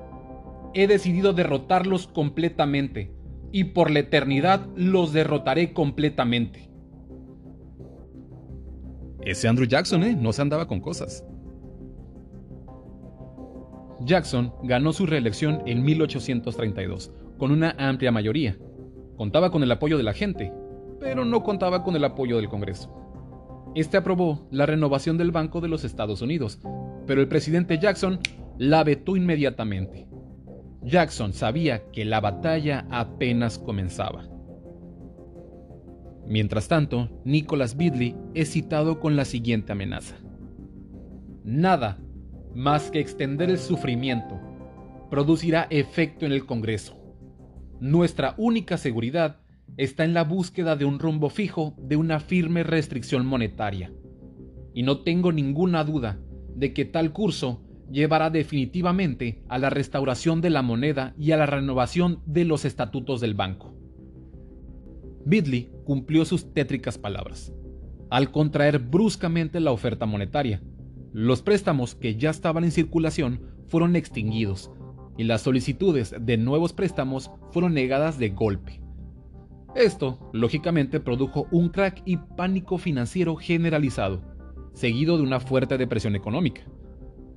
He 0.74 0.86
decidido 0.86 1.32
derrotarlos 1.32 2.06
completamente, 2.06 3.12
y 3.52 3.64
por 3.64 3.90
la 3.90 4.00
eternidad 4.00 4.66
los 4.74 5.12
derrotaré 5.12 5.72
completamente. 5.72 6.70
Ese 9.20 9.46
Andrew 9.46 9.68
Jackson, 9.68 10.02
¿eh? 10.02 10.16
No 10.18 10.32
se 10.32 10.42
andaba 10.42 10.66
con 10.66 10.80
cosas. 10.80 11.24
Jackson 14.00 14.52
ganó 14.64 14.92
su 14.92 15.06
reelección 15.06 15.62
en 15.66 15.84
1832, 15.84 17.12
con 17.38 17.52
una 17.52 17.74
amplia 17.78 18.10
mayoría. 18.10 18.58
Contaba 19.16 19.50
con 19.50 19.62
el 19.62 19.70
apoyo 19.70 19.96
de 19.96 20.02
la 20.02 20.12
gente, 20.12 20.52
pero 20.98 21.24
no 21.24 21.42
contaba 21.44 21.84
con 21.84 21.94
el 21.94 22.04
apoyo 22.04 22.36
del 22.36 22.48
Congreso. 22.48 22.92
Este 23.74 23.96
aprobó 23.96 24.48
la 24.50 24.66
renovación 24.66 25.18
del 25.18 25.30
Banco 25.30 25.60
de 25.60 25.68
los 25.68 25.84
Estados 25.84 26.20
Unidos, 26.20 26.58
pero 27.06 27.20
el 27.20 27.28
presidente 27.28 27.78
Jackson 27.78 28.18
la 28.58 28.82
vetó 28.82 29.16
inmediatamente. 29.16 30.08
Jackson 30.84 31.32
sabía 31.32 31.90
que 31.92 32.04
la 32.04 32.20
batalla 32.20 32.86
apenas 32.90 33.58
comenzaba. 33.58 34.28
Mientras 36.26 36.68
tanto, 36.68 37.08
Nicholas 37.24 37.76
Bidley 37.76 38.16
es 38.34 38.50
citado 38.50 39.00
con 39.00 39.16
la 39.16 39.24
siguiente 39.24 39.72
amenaza. 39.72 40.16
Nada 41.44 41.98
más 42.54 42.90
que 42.90 43.00
extender 43.00 43.50
el 43.50 43.58
sufrimiento 43.58 44.40
producirá 45.10 45.66
efecto 45.70 46.24
en 46.26 46.32
el 46.32 46.46
Congreso. 46.46 46.96
Nuestra 47.80 48.34
única 48.38 48.76
seguridad 48.76 49.40
está 49.76 50.04
en 50.04 50.14
la 50.14 50.24
búsqueda 50.24 50.76
de 50.76 50.84
un 50.84 50.98
rumbo 50.98 51.28
fijo 51.28 51.74
de 51.78 51.96
una 51.96 52.20
firme 52.20 52.62
restricción 52.62 53.26
monetaria. 53.26 53.92
Y 54.74 54.82
no 54.82 55.00
tengo 55.00 55.32
ninguna 55.32 55.84
duda 55.84 56.18
de 56.54 56.72
que 56.72 56.84
tal 56.84 57.12
curso 57.12 57.62
llevará 57.92 58.30
definitivamente 58.30 59.42
a 59.49 59.58
la 59.58 59.70
restauración 59.70 60.40
de 60.40 60.50
la 60.50 60.62
moneda 60.62 61.14
y 61.18 61.32
a 61.32 61.37
la 61.37 61.46
renovación 61.46 62.20
de 62.26 62.44
los 62.44 62.64
estatutos 62.64 63.20
del 63.20 63.34
banco. 63.34 63.75
Bidley 65.25 65.70
cumplió 65.84 66.25
sus 66.25 66.52
tétricas 66.52 66.99
palabras. 66.99 67.52
Al 68.11 68.30
contraer 68.30 68.78
bruscamente 68.78 69.61
la 69.61 69.70
oferta 69.70 70.06
monetaria, 70.06 70.62
los 71.12 71.42
préstamos 71.42 71.94
que 71.94 72.16
ya 72.16 72.30
estaban 72.30 72.64
en 72.64 72.72
circulación 72.72 73.40
fueron 73.68 73.94
extinguidos 73.94 74.70
y 75.16 75.25
las 75.25 75.42
solicitudes 75.42 76.14
de 76.18 76.37
nuevos 76.38 76.72
préstamos 76.72 77.30
fueron 77.50 77.75
negadas 77.75 78.18
de 78.18 78.30
golpe. 78.30 78.80
Esto, 79.75 80.30
lógicamente, 80.32 81.00
produjo 81.00 81.46
un 81.50 81.68
crack 81.68 82.02
y 82.04 82.16
pánico 82.16 82.78
financiero 82.78 83.37
generalizado, 83.37 84.22
seguido 84.72 85.16
de 85.16 85.22
una 85.22 85.40
fuerte 85.40 85.78
depresión 85.78 86.16
económica. 86.16 86.62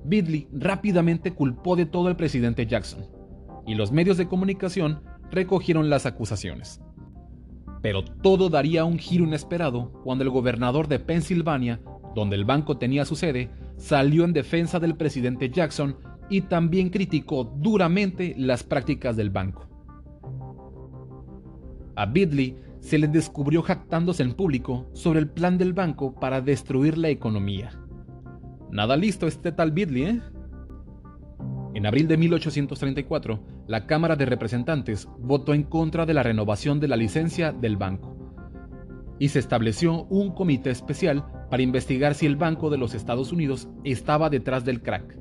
Bidley 0.06 0.48
rápidamente 0.52 1.32
culpó 1.32 1.76
de 1.76 1.86
todo 1.86 2.08
al 2.08 2.16
presidente 2.16 2.66
Jackson, 2.66 3.06
y 3.66 3.74
los 3.74 3.92
medios 3.92 4.16
de 4.16 4.28
comunicación 4.28 5.02
recogieron 5.30 5.90
las 5.90 6.06
acusaciones. 6.06 6.80
Pero 7.82 8.04
todo 8.04 8.48
daría 8.48 8.84
un 8.84 8.98
giro 8.98 9.24
inesperado 9.24 9.92
cuando 10.04 10.24
el 10.24 10.30
gobernador 10.30 10.88
de 10.88 10.98
Pensilvania, 10.98 11.80
donde 12.14 12.36
el 12.36 12.44
banco 12.44 12.78
tenía 12.78 13.04
su 13.04 13.16
sede, 13.16 13.50
salió 13.76 14.24
en 14.24 14.32
defensa 14.32 14.80
del 14.80 14.96
presidente 14.96 15.50
Jackson 15.50 15.96
y 16.30 16.42
también 16.42 16.90
criticó 16.90 17.44
duramente 17.44 18.34
las 18.38 18.62
prácticas 18.62 19.16
del 19.16 19.30
banco. 19.30 19.68
A 21.96 22.06
Bidley 22.06 22.56
se 22.80 22.98
le 22.98 23.08
descubrió 23.08 23.62
jactándose 23.62 24.22
en 24.22 24.34
público 24.34 24.88
sobre 24.92 25.18
el 25.18 25.28
plan 25.28 25.58
del 25.58 25.72
banco 25.72 26.14
para 26.14 26.40
destruir 26.40 26.98
la 26.98 27.08
economía. 27.08 27.70
Nada 28.70 28.96
listo 28.96 29.26
este 29.26 29.52
tal 29.52 29.72
Bidley, 29.72 30.02
¿eh? 30.04 30.22
En 31.74 31.86
abril 31.86 32.08
de 32.08 32.16
1834, 32.16 33.40
la 33.66 33.86
Cámara 33.86 34.16
de 34.16 34.24
Representantes 34.24 35.08
votó 35.18 35.52
en 35.52 35.62
contra 35.62 36.06
de 36.06 36.14
la 36.14 36.22
renovación 36.22 36.80
de 36.80 36.88
la 36.88 36.96
licencia 36.96 37.52
del 37.52 37.76
banco 37.76 38.16
y 39.18 39.28
se 39.28 39.38
estableció 39.38 40.04
un 40.04 40.32
comité 40.32 40.70
especial 40.70 41.24
para 41.50 41.62
investigar 41.62 42.14
si 42.14 42.26
el 42.26 42.36
Banco 42.36 42.70
de 42.70 42.78
los 42.78 42.94
Estados 42.94 43.32
Unidos 43.32 43.68
estaba 43.84 44.30
detrás 44.30 44.64
del 44.64 44.82
crack. 44.82 45.18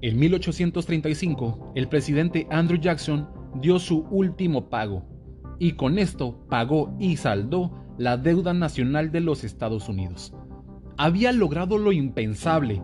En 0.00 0.18
1835, 0.18 1.72
el 1.74 1.88
presidente 1.88 2.46
Andrew 2.50 2.80
Jackson 2.80 3.28
dio 3.60 3.78
su 3.78 4.06
último 4.10 4.68
pago 4.68 5.04
y 5.58 5.72
con 5.72 5.98
esto 5.98 6.46
pagó 6.48 6.94
y 7.00 7.16
saldó 7.16 7.72
la 7.98 8.16
deuda 8.16 8.54
nacional 8.54 9.10
de 9.10 9.20
los 9.20 9.42
Estados 9.42 9.88
Unidos, 9.88 10.34
había 10.98 11.32
logrado 11.32 11.78
lo 11.78 11.92
impensable, 11.92 12.82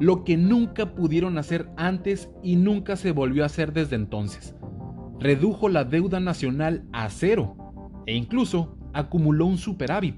lo 0.00 0.24
que 0.24 0.36
nunca 0.36 0.94
pudieron 0.94 1.36
hacer 1.36 1.70
antes 1.76 2.30
y 2.42 2.56
nunca 2.56 2.96
se 2.96 3.12
volvió 3.12 3.42
a 3.42 3.46
hacer 3.46 3.72
desde 3.72 3.96
entonces. 3.96 4.56
Redujo 5.20 5.68
la 5.68 5.84
deuda 5.84 6.18
nacional 6.18 6.84
a 6.92 7.08
cero 7.10 7.54
e 8.06 8.16
incluso 8.16 8.78
acumuló 8.94 9.44
un 9.44 9.58
superávit. 9.58 10.16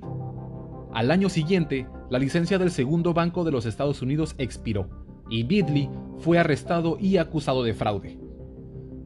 Al 0.94 1.10
año 1.10 1.28
siguiente, 1.28 1.88
la 2.10 2.20
licencia 2.20 2.58
del 2.58 2.70
segundo 2.70 3.12
banco 3.12 3.42
de 3.42 3.50
los 3.50 3.66
Estados 3.66 4.02
Unidos 4.02 4.36
expiró 4.38 4.88
y 5.28 5.42
Bidley 5.42 5.90
fue 6.18 6.38
arrestado 6.38 6.96
y 7.00 7.16
acusado 7.16 7.64
de 7.64 7.74
fraude. 7.74 8.18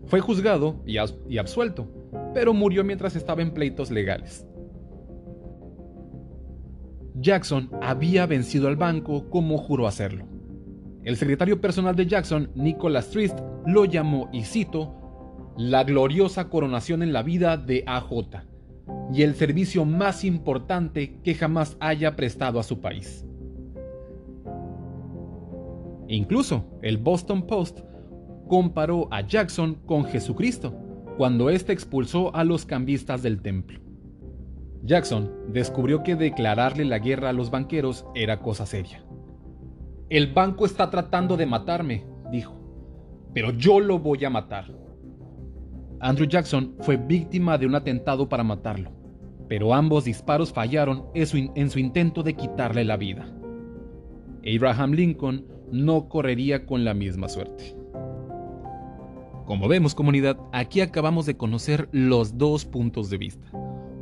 Fue 0.06 0.20
juzgado 0.20 0.82
y, 0.86 0.98
absuelto, 1.38 1.88
pero 2.34 2.52
murió 2.52 2.84
mientras 2.84 3.16
estaba 3.16 3.42
en 3.42 3.52
pleitos 3.52 3.90
legales. 3.90 4.45
Jackson 7.18 7.70
había 7.80 8.26
vencido 8.26 8.68
al 8.68 8.76
banco 8.76 9.30
como 9.30 9.56
juró 9.56 9.86
hacerlo. 9.86 10.26
El 11.02 11.16
secretario 11.16 11.60
personal 11.60 11.96
de 11.96 12.06
Jackson, 12.06 12.50
Nicholas 12.54 13.10
Trist, 13.10 13.38
lo 13.64 13.84
llamó, 13.84 14.28
y 14.32 14.42
cito, 14.42 15.54
la 15.56 15.84
gloriosa 15.84 16.50
coronación 16.50 17.02
en 17.02 17.12
la 17.12 17.22
vida 17.22 17.56
de 17.56 17.84
AJ 17.86 18.42
y 19.12 19.22
el 19.22 19.34
servicio 19.34 19.84
más 19.84 20.24
importante 20.24 21.20
que 21.22 21.34
jamás 21.34 21.76
haya 21.80 22.16
prestado 22.16 22.60
a 22.60 22.62
su 22.62 22.80
país. 22.80 23.24
Incluso 26.08 26.64
el 26.82 26.98
Boston 26.98 27.46
Post 27.46 27.80
comparó 28.48 29.08
a 29.10 29.22
Jackson 29.22 29.76
con 29.86 30.04
Jesucristo 30.04 30.74
cuando 31.16 31.48
éste 31.48 31.72
expulsó 31.72 32.34
a 32.34 32.44
los 32.44 32.66
cambistas 32.66 33.22
del 33.22 33.40
templo. 33.40 33.85
Jackson 34.82 35.30
descubrió 35.48 36.02
que 36.02 36.16
declararle 36.16 36.84
la 36.84 36.98
guerra 36.98 37.30
a 37.30 37.32
los 37.32 37.50
banqueros 37.50 38.06
era 38.14 38.40
cosa 38.40 38.66
seria. 38.66 39.04
El 40.08 40.32
banco 40.32 40.66
está 40.66 40.90
tratando 40.90 41.36
de 41.36 41.46
matarme, 41.46 42.04
dijo, 42.30 42.54
pero 43.34 43.50
yo 43.50 43.80
lo 43.80 43.98
voy 43.98 44.24
a 44.24 44.30
matar. 44.30 44.72
Andrew 46.00 46.28
Jackson 46.28 46.76
fue 46.80 46.96
víctima 46.96 47.58
de 47.58 47.66
un 47.66 47.74
atentado 47.74 48.28
para 48.28 48.44
matarlo, 48.44 48.92
pero 49.48 49.74
ambos 49.74 50.04
disparos 50.04 50.52
fallaron 50.52 51.06
en 51.14 51.70
su 51.70 51.78
intento 51.78 52.22
de 52.22 52.34
quitarle 52.34 52.84
la 52.84 52.96
vida. 52.96 53.32
Abraham 54.46 54.92
Lincoln 54.92 55.46
no 55.72 56.08
correría 56.08 56.66
con 56.66 56.84
la 56.84 56.94
misma 56.94 57.28
suerte. 57.28 57.76
Como 59.44 59.68
vemos 59.68 59.94
comunidad, 59.94 60.38
aquí 60.52 60.80
acabamos 60.80 61.26
de 61.26 61.36
conocer 61.36 61.88
los 61.92 62.38
dos 62.38 62.64
puntos 62.64 63.10
de 63.10 63.18
vista. 63.18 63.46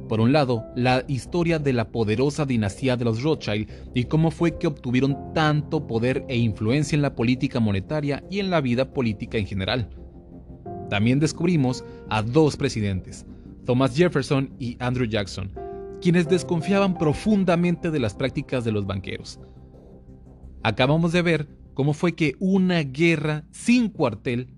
Por 0.08 0.20
un 0.20 0.32
lado, 0.32 0.66
la 0.76 1.04
historia 1.08 1.58
de 1.58 1.73
la 1.73 1.88
poderosa 1.90 2.44
dinastía 2.44 2.96
de 2.96 3.06
los 3.06 3.23
Rothschild 3.23 3.68
y 3.94 4.04
cómo 4.04 4.30
fue 4.30 4.58
que 4.58 4.66
obtuvieron 4.66 5.32
tanto 5.32 5.87
poder 5.87 6.25
e 6.28 6.37
influencia 6.37 6.94
en 6.94 7.02
la 7.02 7.14
política 7.14 7.58
monetaria 7.58 8.23
y 8.30 8.40
en 8.40 8.50
la 8.50 8.61
vida 8.61 8.92
política 8.92 9.38
en 9.38 9.46
general. 9.46 9.88
También 10.90 11.20
descubrimos 11.20 11.84
a 12.11 12.23
dos 12.23 12.56
presidentes, 12.56 13.25
Thomas 13.64 13.96
Jefferson 13.96 14.54
y 14.58 14.76
Andrew 14.78 15.06
Jackson, 15.06 15.50
quienes 16.02 16.28
desconfiaban 16.28 16.99
profundamente 16.99 17.90
de 17.90 17.99
las 17.99 18.14
prácticas 18.14 18.62
de 18.64 18.73
los 18.73 18.87
banqueros. 18.87 19.40
Acabamos 20.62 21.12
de 21.12 21.23
ver 21.23 21.49
cómo 21.73 21.94
fue 21.94 22.14
que 22.14 22.34
una 22.40 22.82
guerra 22.82 23.46
sin 23.52 23.88
cuartel 23.88 24.54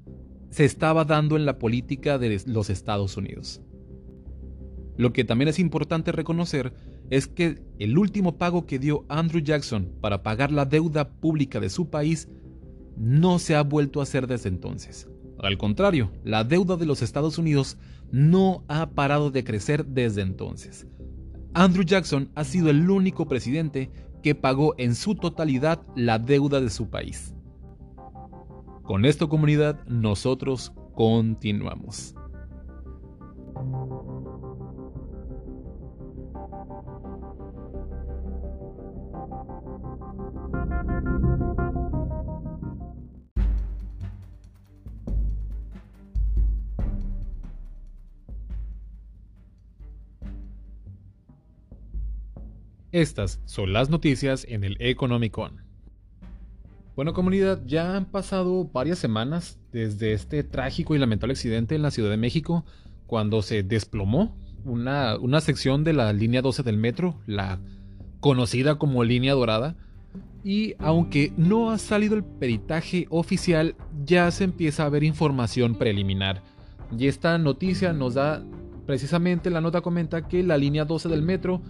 se 0.51 0.65
estaba 0.65 1.05
dando 1.05 1.37
en 1.37 1.47
la 1.47 1.59
política 1.59 2.19
de 2.19 2.41
los 2.47 2.69
Estados 2.69 3.17
Unidos. 3.17 3.61
Lo 4.97 5.13
que 5.13 5.25
también 5.25 5.49
es 5.49 5.59
importante 5.59 6.13
reconocer 6.13 6.73
es 7.11 7.27
que 7.27 7.63
el 7.79 7.99
último 7.99 8.39
pago 8.39 8.67
que 8.67 8.79
dio 8.79 9.05
Andrew 9.09 9.43
Jackson 9.43 9.93
para 10.01 10.23
pagar 10.23 10.51
la 10.51 10.65
deuda 10.65 11.11
pública 11.11 11.61
de 11.61 11.69
su 11.69 11.91
país 11.91 12.29
no 12.97 13.39
se 13.39 13.55
ha 13.55 13.63
vuelto 13.63 14.01
a 14.01 14.05
hacer 14.05 14.27
desde 14.27 14.49
entonces. 14.49 15.09
Al 15.39 15.59
contrario, 15.59 16.11
la 16.25 16.45
deuda 16.45 16.77
de 16.77 16.87
los 16.87 17.03
Estados 17.03 17.37
Unidos 17.37 17.77
no 18.11 18.65
ha 18.69 18.91
parado 18.91 19.31
de 19.31 19.45
crecer 19.45 19.85
desde 19.85 20.23
entonces. 20.23 20.87
Andrew 21.53 21.85
Jackson 21.85 22.31
ha 22.35 22.45
sido 22.45 22.71
el 22.71 22.89
único 22.89 23.27
presidente 23.27 23.91
que 24.23 24.35
pagó 24.35 24.75
en 24.79 24.95
su 24.95 25.15
totalidad 25.15 25.83
la 25.95 26.19
deuda 26.19 26.61
de 26.61 26.71
su 26.71 26.89
país. 26.89 27.35
Con 28.83 29.05
esto 29.05 29.29
comunidad, 29.29 29.85
nosotros 29.87 30.73
continuamos. 30.95 32.15
Estas 52.97 53.43
son 53.45 53.75
las 53.75 53.91
noticias 53.91 54.47
en 54.49 54.65
el 54.65 54.79
Economicon. 54.81 55.61
Bueno 56.95 57.13
comunidad, 57.13 57.61
ya 57.67 57.95
han 57.95 58.07
pasado 58.07 58.65
varias 58.73 58.99
semanas 58.99 59.59
desde 59.71 60.15
este 60.15 60.43
trágico 60.45 60.95
y 60.95 60.99
lamentable 60.99 61.35
accidente 61.35 61.75
en 61.75 61.83
la 61.83 61.91
Ciudad 61.91 62.09
de 62.09 62.17
México 62.17 62.65
cuando 63.07 63.43
se 63.43 63.63
desplomó 63.63 64.35
una, 64.65 65.19
una 65.19 65.43
sección 65.43 65.85
de 65.85 65.93
la 65.93 66.11
línea 66.15 66.41
12 66.41 66.63
del 66.63 66.79
metro, 66.79 67.21
la 67.27 67.61
conocida 68.21 68.77
como 68.77 69.05
línea 69.05 69.35
dorada. 69.35 69.77
Y 70.43 70.73
aunque 70.79 71.35
no 71.37 71.73
ha 71.73 71.77
salido 71.77 72.17
el 72.17 72.25
peritaje 72.25 73.09
oficial, 73.11 73.77
ya 74.07 74.31
se 74.31 74.45
empieza 74.45 74.87
a 74.87 74.89
ver 74.89 75.05
información 75.05 75.75
preliminar. 75.75 76.43
Y 76.99 77.09
esta 77.09 77.37
noticia 77.37 77.93
nos 77.93 78.15
da 78.15 78.43
precisamente, 78.87 79.51
la 79.51 79.61
nota 79.61 79.83
comenta 79.83 80.27
que 80.27 80.43
la 80.43 80.57
línea 80.57 80.87
12 80.87 81.11
del 81.11 81.21
metro 81.21 81.61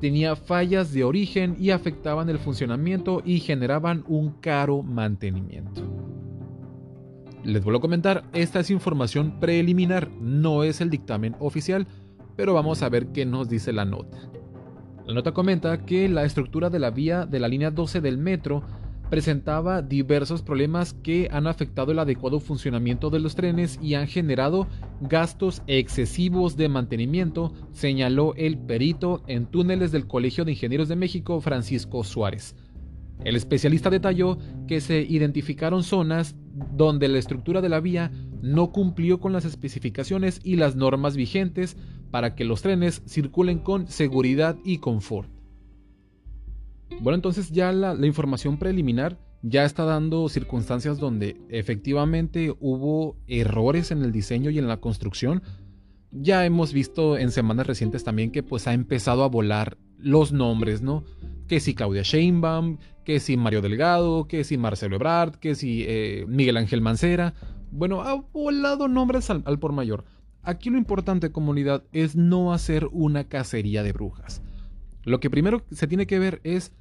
tenía 0.00 0.36
fallas 0.36 0.92
de 0.92 1.04
origen 1.04 1.56
y 1.58 1.70
afectaban 1.70 2.28
el 2.28 2.38
funcionamiento 2.38 3.22
y 3.24 3.40
generaban 3.40 4.04
un 4.06 4.32
caro 4.32 4.82
mantenimiento. 4.82 5.82
Les 7.44 7.62
vuelvo 7.62 7.78
a 7.78 7.82
comentar, 7.82 8.24
esta 8.32 8.60
es 8.60 8.70
información 8.70 9.38
preliminar, 9.40 10.10
no 10.20 10.64
es 10.64 10.80
el 10.80 10.90
dictamen 10.90 11.36
oficial, 11.38 11.86
pero 12.36 12.54
vamos 12.54 12.82
a 12.82 12.88
ver 12.88 13.08
qué 13.08 13.24
nos 13.24 13.48
dice 13.48 13.72
la 13.72 13.84
nota. 13.84 14.18
La 15.06 15.14
nota 15.14 15.32
comenta 15.32 15.86
que 15.86 16.08
la 16.08 16.24
estructura 16.24 16.68
de 16.68 16.78
la 16.78 16.90
vía 16.90 17.24
de 17.24 17.40
la 17.40 17.48
línea 17.48 17.70
12 17.70 18.00
del 18.00 18.18
metro 18.18 18.62
presentaba 19.10 19.82
diversos 19.82 20.42
problemas 20.42 20.94
que 20.94 21.28
han 21.32 21.46
afectado 21.46 21.92
el 21.92 21.98
adecuado 21.98 22.40
funcionamiento 22.40 23.10
de 23.10 23.20
los 23.20 23.34
trenes 23.34 23.78
y 23.82 23.94
han 23.94 24.06
generado 24.06 24.66
gastos 25.00 25.62
excesivos 25.66 26.56
de 26.56 26.68
mantenimiento, 26.68 27.52
señaló 27.72 28.34
el 28.36 28.58
perito 28.58 29.22
en 29.26 29.46
túneles 29.46 29.92
del 29.92 30.06
Colegio 30.06 30.44
de 30.44 30.52
Ingenieros 30.52 30.88
de 30.88 30.96
México, 30.96 31.40
Francisco 31.40 32.04
Suárez. 32.04 32.54
El 33.24 33.34
especialista 33.34 33.90
detalló 33.90 34.38
que 34.66 34.80
se 34.80 35.00
identificaron 35.00 35.82
zonas 35.82 36.36
donde 36.76 37.08
la 37.08 37.18
estructura 37.18 37.60
de 37.60 37.68
la 37.68 37.80
vía 37.80 38.12
no 38.42 38.70
cumplió 38.70 39.18
con 39.20 39.32
las 39.32 39.44
especificaciones 39.44 40.40
y 40.44 40.56
las 40.56 40.76
normas 40.76 41.16
vigentes 41.16 41.76
para 42.10 42.34
que 42.34 42.44
los 42.44 42.62
trenes 42.62 43.02
circulen 43.06 43.58
con 43.58 43.88
seguridad 43.88 44.56
y 44.64 44.78
confort. 44.78 45.37
Bueno, 47.00 47.14
entonces 47.14 47.50
ya 47.50 47.72
la, 47.72 47.94
información 48.06 48.58
preliminar 48.58 49.18
ya 49.42 49.64
está 49.64 49.84
dando 49.84 50.28
circunstancias 50.28 50.98
donde 50.98 51.40
efectivamente 51.48 52.54
hubo 52.58 53.16
errores 53.28 53.90
en 53.90 54.02
el 54.02 54.10
diseño 54.10 54.50
y 54.50 54.58
en 54.58 54.66
la 54.66 54.78
construcción. 54.78 55.42
Ya 56.10 56.44
hemos 56.44 56.72
visto 56.72 57.18
en 57.18 57.30
semanas 57.30 57.66
recientes 57.66 58.02
también 58.02 58.32
que 58.32 58.42
pues 58.42 58.66
ha 58.66 58.72
empezado 58.72 59.22
a 59.22 59.28
volar 59.28 59.76
los 59.98 60.32
nombres, 60.32 60.82
¿no? 60.82 61.04
Que 61.46 61.60
si 61.60 61.74
Claudia 61.74 62.02
Sheinbaum, 62.02 62.78
que 63.04 63.20
si 63.20 63.36
Mario 63.36 63.62
Delgado, 63.62 64.26
que 64.26 64.42
si 64.42 64.58
Marcelo 64.58 64.96
Ebrard, 64.96 65.36
que 65.36 65.54
si 65.54 65.84
eh, 65.86 66.24
Miguel 66.26 66.56
Ángel 66.56 66.80
Mancera. 66.80 67.34
Bueno, 67.70 68.02
ha 68.02 68.14
volado 68.32 68.88
nombres 68.88 69.30
al 69.30 69.58
por 69.58 69.72
mayor. 69.72 70.04
Aquí 70.42 70.70
lo 70.70 70.78
importante, 70.78 71.30
comunidad, 71.30 71.84
es 71.92 72.16
no 72.16 72.52
hacer 72.52 72.88
una 72.90 73.24
cacería 73.24 73.82
de 73.82 73.92
brujas. 73.92 74.40
Lo 75.04 75.20
que 75.20 75.30
primero 75.30 75.64
se 75.70 75.86
tiene 75.86 76.06
que 76.06 76.18
ver 76.18 76.40
es 76.44 76.72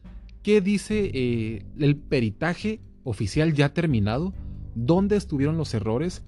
qué 0.47 0.61
dice 0.61 1.11
eh, 1.13 1.65
el 1.77 1.97
peritaje 1.97 2.79
oficial 3.03 3.51
ya 3.51 3.73
terminado, 3.73 4.33
dónde 4.75 5.17
estuvieron 5.17 5.57
los 5.57 5.73
errores 5.73 6.23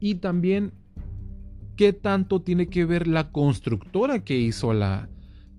y 0.00 0.14
también 0.14 0.72
qué 1.76 1.92
tanto 1.92 2.40
tiene 2.40 2.68
que 2.68 2.86
ver 2.86 3.06
la 3.06 3.30
constructora 3.30 4.24
que 4.24 4.38
hizo 4.38 4.72
la 4.72 5.10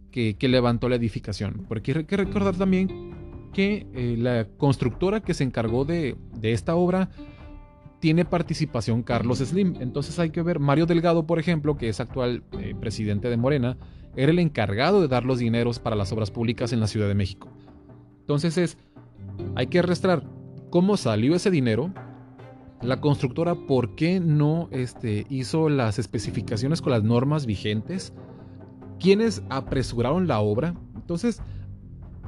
que, 0.10 0.36
levantó 0.41 0.89
la 0.89 0.95
edificación. 0.95 1.67
Porque 1.67 1.91
hay 1.95 2.06
que 2.06 2.17
recordar 2.17 2.56
también 2.56 3.13
que 3.54 3.86
eh, 3.93 4.15
la 4.17 4.48
constructora 4.58 5.19
que 5.19 5.36
se 5.36 5.43
encargó 5.43 5.86
de, 5.86 6.17
esta 6.41 6.74
obra 6.74 7.12
tiene 8.00 8.26
participación 8.26 9.04
Carlos 9.04 9.38
Slim. 9.38 9.76
Entonces 9.82 10.17
hay 10.17 10.32
que 10.32 10.41
ver, 10.41 10.58
Mario 10.58 10.88
Delgado, 10.88 11.28
por 11.28 11.38
ejemplo, 11.38 11.78
que 11.78 11.89
es 11.89 12.00
actual 12.00 12.41
eh, 12.54 12.74
presidente 12.74 13.30
de 13.30 13.38
Morena, 13.38 13.78
era 14.15 14.32
el 14.32 14.39
encargado 14.39 15.00
de 15.00 15.08
dar 15.08 15.26
los 15.26 15.38
dineros 15.38 15.78
para 15.78 15.95
las 15.95 16.12
obras 16.12 16.32
públicas 16.32 16.74
en 16.74 16.80
la 16.80 16.88
Ciudad 16.88 17.08
de 17.08 17.13
México. 17.13 17.52
Entonces 18.30 18.60
es, 18.60 18.78
hay 19.56 19.65
que 19.65 19.80
arrastrar 19.80 20.22
cómo 20.70 20.98
salió 20.98 21.34
ese 21.34 21.50
dinero, 21.50 21.92
la 22.80 23.02
constructora 23.02 23.56
por 23.56 23.96
qué 23.96 24.20
no 24.20 24.70
este, 24.70 25.26
hizo 25.32 25.68
las 25.68 25.98
especificaciones 25.98 26.80
con 26.80 26.92
las 26.92 27.02
normas 27.02 27.48
vigentes, 27.48 28.13
quiénes 29.00 29.42
apresuraron 29.50 30.28
la 30.28 30.42
obra. 30.42 30.76
Entonces, 30.94 31.42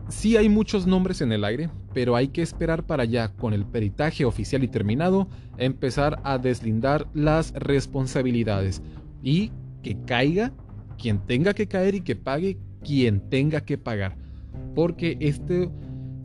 sí 0.10 0.38
hay 0.38 0.50
muchos 0.50 0.88
nombres 0.88 1.22
en 1.22 1.34
el 1.34 1.44
aire, 1.44 1.70
pero 1.94 2.16
hay 2.16 2.30
que 2.30 2.42
esperar 2.42 2.84
para 2.88 3.06
ya, 3.06 3.34
con 3.34 3.54
el 3.54 3.64
peritaje 3.64 4.26
oficial 4.26 4.64
y 4.64 4.70
terminado, 4.70 5.28
empezar 5.60 6.20
a 6.24 6.40
deslindar 6.40 7.06
las 7.14 7.54
responsabilidades 7.54 8.82
y 9.22 9.52
que 9.84 10.04
caiga 10.06 10.52
quien 10.98 11.20
tenga 11.20 11.54
que 11.54 11.68
caer 11.68 11.94
y 11.94 12.02
que 12.02 12.16
pague 12.16 12.58
quien 12.84 13.30
tenga 13.30 13.62
que 13.62 13.78
pagar. 13.78 14.18
Porque 14.74 15.16
este 15.20 15.70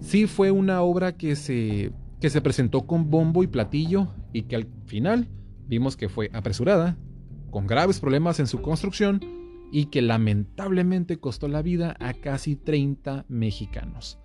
sí 0.01 0.27
fue 0.27 0.51
una 0.51 0.83
obra 0.83 1.17
que 1.17 1.37
se, 1.37 1.93
que 2.21 2.31
se 2.31 2.41
presentó 2.41 2.87
con 2.87 3.11
bombo 3.11 3.43
y 3.43 3.47
platillo 3.47 4.09
y 4.33 4.43
que 4.43 4.57
al 4.57 4.67
final 4.87 5.29
vimos 5.67 5.97
que 5.97 6.09
fue 6.09 6.31
apresurada, 6.33 6.97
con 7.51 7.67
graves 7.67 8.01
problemas 8.01 8.41
en 8.41 8.47
su 8.47 8.61
construcción 8.61 9.21
y 9.73 9.87
que 9.87 10.03
lamentablemente 10.03 11.19
costó 11.19 11.49
la 11.49 11.63
vida 11.63 11.97
a 12.01 12.15
casi 12.15 12.57
30 12.57 13.25
mexicanos. 13.29 14.19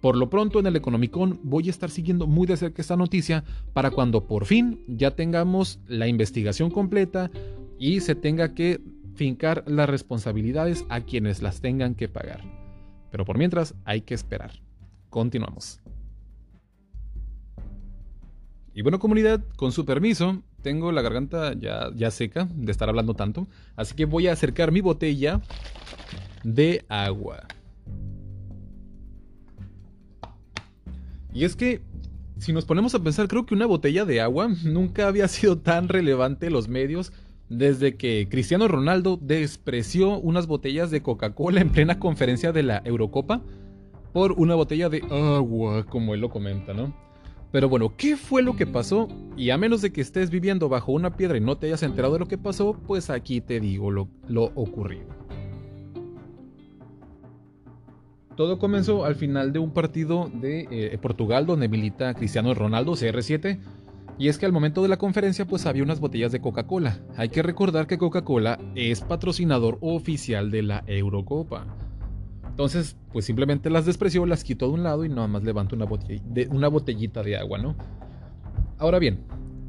Por 0.00 0.16
lo 0.16 0.28
pronto 0.28 0.58
en 0.58 0.66
el 0.66 0.74
Economicon 0.74 1.38
voy 1.44 1.68
a 1.68 1.70
estar 1.70 1.88
siguiendo 1.88 2.26
muy 2.26 2.46
de 2.46 2.56
cerca 2.56 2.82
esta 2.82 2.96
noticia 2.96 3.44
para 3.72 3.90
cuando 3.90 4.26
por 4.26 4.46
fin 4.46 4.82
ya 4.88 5.12
tengamos 5.12 5.78
la 5.86 6.08
investigación 6.08 6.70
completa 6.70 7.30
y 7.78 8.00
se 8.00 8.14
tenga 8.14 8.54
que 8.54 8.80
fincar 9.14 9.62
las 9.66 9.88
responsabilidades 9.88 10.84
a 10.88 11.02
quienes 11.02 11.42
las 11.42 11.60
tengan 11.60 11.94
que 11.94 12.08
pagar. 12.08 12.40
Pero 13.10 13.24
por 13.24 13.38
mientras 13.38 13.74
hay 13.84 14.00
que 14.00 14.14
esperar. 14.14 14.61
Continuamos. 15.12 15.78
Y 18.72 18.80
bueno 18.80 18.98
comunidad, 18.98 19.44
con 19.56 19.70
su 19.70 19.84
permiso, 19.84 20.42
tengo 20.62 20.90
la 20.90 21.02
garganta 21.02 21.52
ya, 21.52 21.90
ya 21.94 22.10
seca 22.10 22.48
de 22.54 22.72
estar 22.72 22.88
hablando 22.88 23.12
tanto, 23.12 23.46
así 23.76 23.94
que 23.94 24.06
voy 24.06 24.26
a 24.26 24.32
acercar 24.32 24.72
mi 24.72 24.80
botella 24.80 25.42
de 26.44 26.86
agua. 26.88 27.46
Y 31.34 31.44
es 31.44 31.56
que, 31.56 31.82
si 32.38 32.54
nos 32.54 32.64
ponemos 32.64 32.94
a 32.94 33.02
pensar, 33.02 33.28
creo 33.28 33.44
que 33.44 33.54
una 33.54 33.66
botella 33.66 34.06
de 34.06 34.22
agua 34.22 34.48
nunca 34.64 35.08
había 35.08 35.28
sido 35.28 35.58
tan 35.58 35.88
relevante 35.88 36.46
en 36.46 36.54
los 36.54 36.68
medios 36.68 37.12
desde 37.50 37.98
que 37.98 38.28
Cristiano 38.30 38.66
Ronaldo 38.66 39.18
despreció 39.20 40.18
unas 40.18 40.46
botellas 40.46 40.90
de 40.90 41.02
Coca-Cola 41.02 41.60
en 41.60 41.68
plena 41.68 41.98
conferencia 41.98 42.50
de 42.50 42.62
la 42.62 42.80
Eurocopa 42.86 43.42
por 44.12 44.32
una 44.32 44.54
botella 44.54 44.88
de 44.88 45.02
agua, 45.10 45.84
como 45.84 46.14
él 46.14 46.20
lo 46.20 46.30
comenta, 46.30 46.74
¿no? 46.74 46.94
Pero 47.52 47.68
bueno, 47.68 47.94
¿qué 47.96 48.16
fue 48.16 48.42
lo 48.42 48.56
que 48.56 48.66
pasó? 48.66 49.08
Y 49.36 49.50
a 49.50 49.58
menos 49.58 49.82
de 49.82 49.92
que 49.92 50.00
estés 50.00 50.30
viviendo 50.30 50.70
bajo 50.70 50.92
una 50.92 51.16
piedra 51.16 51.36
y 51.36 51.40
no 51.40 51.58
te 51.58 51.66
hayas 51.66 51.82
enterado 51.82 52.14
de 52.14 52.20
lo 52.20 52.26
que 52.26 52.38
pasó, 52.38 52.72
pues 52.86 53.10
aquí 53.10 53.42
te 53.42 53.60
digo 53.60 53.90
lo, 53.90 54.08
ocurrido. 54.54 55.06
Todo 58.36 58.58
comenzó 58.58 59.04
al 59.04 59.14
final 59.16 59.52
de 59.52 59.58
un 59.58 59.72
partido 59.72 60.30
de 60.32 60.66
eh, 60.70 60.98
Portugal 61.00 61.44
donde 61.44 61.68
milita 61.68 62.14
Cristiano 62.14 62.54
Ronaldo, 62.54 62.92
CR7, 62.92 63.60
y 64.18 64.28
es 64.28 64.38
que 64.38 64.46
al 64.46 64.52
momento 64.52 64.82
de 64.82 64.88
la 64.88 64.96
conferencia 64.96 65.46
pues 65.46 65.66
había 65.66 65.82
unas 65.82 66.00
botellas 66.00 66.32
de 66.32 66.40
Coca-Cola. 66.40 67.00
Hay 67.16 67.28
que 67.28 67.42
recordar 67.42 67.86
que 67.86 67.98
Coca-Cola 67.98 68.58
es 68.74 69.02
patrocinador 69.02 69.76
oficial 69.82 70.50
de 70.50 70.62
la 70.62 70.84
Eurocopa. 70.86 71.66
Entonces, 72.52 72.96
pues 73.14 73.24
simplemente 73.24 73.70
las 73.70 73.86
despreció, 73.86 74.26
las 74.26 74.44
quitó 74.44 74.66
de 74.68 74.74
un 74.74 74.82
lado 74.82 75.06
y 75.06 75.08
nada 75.08 75.26
más 75.26 75.42
levantó 75.42 75.74
una, 75.74 75.86
una 76.50 76.68
botellita 76.68 77.22
de 77.22 77.38
agua, 77.38 77.56
¿no? 77.56 77.74
Ahora 78.76 78.98
bien, 78.98 79.20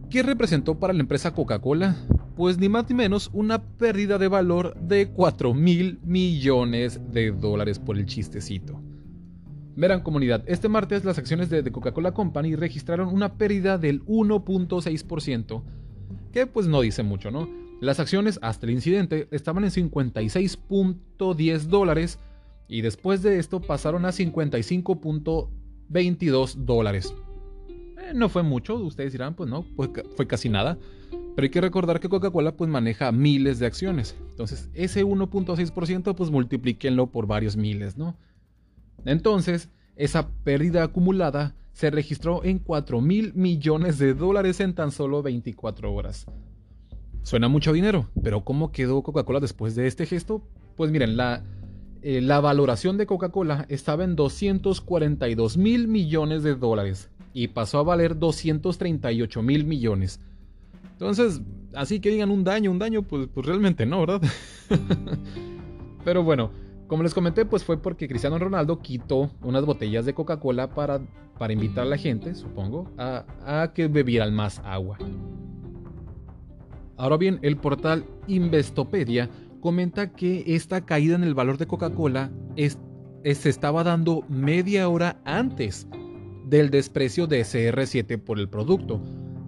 ¿qué 0.09 0.21
representó 0.21 0.77
para 0.77 0.91
la 0.91 0.99
empresa 0.99 1.33
Coca-Cola? 1.33 1.95
Pues 2.35 2.57
ni 2.57 2.67
más 2.67 2.89
ni 2.89 2.95
menos 2.95 3.29
una 3.31 3.63
pérdida 3.63 4.17
de 4.17 4.27
valor 4.27 4.75
de 4.75 5.07
4 5.07 5.53
mil 5.53 6.01
millones 6.03 6.99
de 7.13 7.31
dólares 7.31 7.79
por 7.79 7.97
el 7.97 8.05
chistecito. 8.05 8.81
Verán 9.77 10.01
comunidad, 10.01 10.43
este 10.47 10.67
martes 10.67 11.05
las 11.05 11.17
acciones 11.17 11.49
de, 11.49 11.63
Coca-Cola 11.71 12.13
Company 12.13 12.57
registraron 12.57 13.07
una 13.07 13.37
pérdida 13.37 13.77
del 13.77 14.03
1.6%, 14.07 15.63
que 16.33 16.47
pues 16.47 16.67
no 16.67 16.81
dice 16.81 17.01
mucho, 17.01 17.31
¿no? 17.31 17.47
Las 17.79 18.01
acciones 18.01 18.39
hasta 18.41 18.65
el 18.65 18.73
incidente 18.73 19.29
estaban 19.31 19.63
en 19.63 19.71
56.10 19.71 21.59
dólares 21.61 22.19
y 22.73 22.81
después 22.81 23.21
de 23.21 23.37
esto 23.37 23.61
pasaron 23.61 24.03
a 24.03 24.09
55.22 24.09 26.55
dólares. 26.55 27.13
Eh, 27.69 28.13
no 28.15 28.29
fue 28.29 28.41
mucho, 28.41 28.77
ustedes 28.77 29.11
dirán, 29.11 29.35
pues 29.35 29.47
no, 29.47 29.63
fue 29.75 30.25
casi 30.25 30.49
nada. 30.49 30.79
Pero 31.35 31.45
hay 31.45 31.51
que 31.51 31.61
recordar 31.61 31.99
que 31.99 32.09
Coca-Cola 32.09 32.57
pues 32.57 32.71
maneja 32.71 33.11
miles 33.11 33.59
de 33.59 33.67
acciones. 33.67 34.15
Entonces 34.31 34.71
ese 34.73 35.05
1.6% 35.05 36.15
pues 36.15 36.31
multiplíquenlo 36.31 37.11
por 37.11 37.27
varios 37.27 37.57
miles, 37.57 37.95
¿no? 37.95 38.17
Entonces, 39.05 39.69
esa 39.95 40.29
pérdida 40.43 40.83
acumulada 40.83 41.53
se 41.73 41.91
registró 41.91 42.43
en 42.43 42.57
4 42.57 43.01
mil 43.01 43.35
millones 43.35 43.99
de 43.99 44.15
dólares 44.15 44.59
en 44.61 44.73
tan 44.73 44.89
solo 44.89 45.21
24 45.21 45.93
horas. 45.93 46.25
Suena 47.21 47.49
mucho 47.49 47.71
dinero, 47.71 48.09
pero 48.23 48.43
¿cómo 48.43 48.71
quedó 48.71 49.03
Coca-Cola 49.03 49.39
después 49.39 49.75
de 49.75 49.85
este 49.85 50.07
gesto? 50.07 50.41
Pues 50.75 50.89
miren, 50.89 51.17
la, 51.17 51.43
eh, 52.03 52.19
la 52.19 52.41
valoración 52.41 52.97
de 52.97 53.05
Coca-Cola 53.05 53.65
estaba 53.69 54.03
en 54.03 54.17
242 54.17 55.55
mil 55.55 55.87
millones 55.87 56.43
de 56.43 56.55
dólares 56.55 57.09
y 57.33 57.47
pasó 57.47 57.79
a 57.79 57.83
valer 57.83 58.19
238 58.19 59.41
mil 59.41 59.63
millones. 59.63 60.19
Entonces, 60.91 61.41
así 61.73 62.01
que 62.01 62.09
digan 62.09 62.29
un 62.29 62.43
daño, 62.43 62.71
un 62.71 62.79
daño, 62.79 63.03
pues, 63.03 63.29
pues 63.33 63.45
realmente 63.45 63.85
no, 63.85 64.01
¿verdad? 64.01 64.21
Pero 66.03 66.23
bueno, 66.23 66.51
como 66.87 67.03
les 67.03 67.13
comenté, 67.13 67.45
pues 67.45 67.63
fue 67.63 67.77
porque 67.77 68.09
Cristiano 68.09 68.37
Ronaldo 68.37 68.79
quitó 68.79 69.31
unas 69.41 69.65
botellas 69.65 70.05
de 70.05 70.13
Coca-Cola 70.13 70.71
para, 70.71 70.99
para 71.39 71.53
invitar 71.53 71.85
a 71.85 71.89
la 71.89 71.97
gente, 71.97 72.35
supongo, 72.35 72.91
a, 72.97 73.25
a 73.45 73.71
que 73.73 73.87
bebieran 73.87 74.33
más 74.33 74.59
agua. 74.65 74.97
Ahora 76.97 77.15
bien, 77.15 77.39
el 77.41 77.55
portal 77.55 78.05
Investopedia 78.27 79.29
comenta 79.63 80.11
que 80.11 80.43
esta 80.45 80.81
caída 80.81 81.15
en 81.15 81.23
el 81.23 81.33
valor 81.33 81.57
de 81.57 81.67
Coca-Cola 81.67 82.33
se 82.57 83.49
estaba 83.49 83.85
dando 83.85 84.25
media 84.27 84.89
hora 84.89 85.21
antes 85.23 85.87
del 86.45 86.69
desprecio 86.69 87.27
de 87.27 87.43
CR7 87.43 88.21
por 88.21 88.39
el 88.39 88.49
producto. 88.49 89.01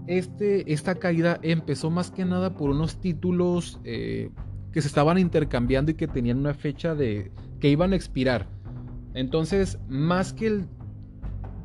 Este, 0.08 0.72
esta 0.72 0.96
caída 0.96 1.38
empezó 1.42 1.90
más 1.92 2.12
que 2.12 2.24
nada 2.24 2.56
por 2.56 2.70
unos 2.70 2.96
títulos 3.02 3.82
eh, 3.84 4.30
que 4.72 4.82
se 4.82 4.88
estaban 4.88 5.18
intercambiando 5.18 5.92
y 5.92 5.96
que 5.96 6.08
tenían 6.08 6.38
una 6.38 6.54
fecha 6.54 6.96
de 6.96 7.34
que 7.60 7.68
iban 7.68 7.92
a 7.92 7.98
expirar. 7.98 8.48
Entonces, 9.16 9.80
más 9.90 10.32
que 10.32 10.48
el, 10.48 10.66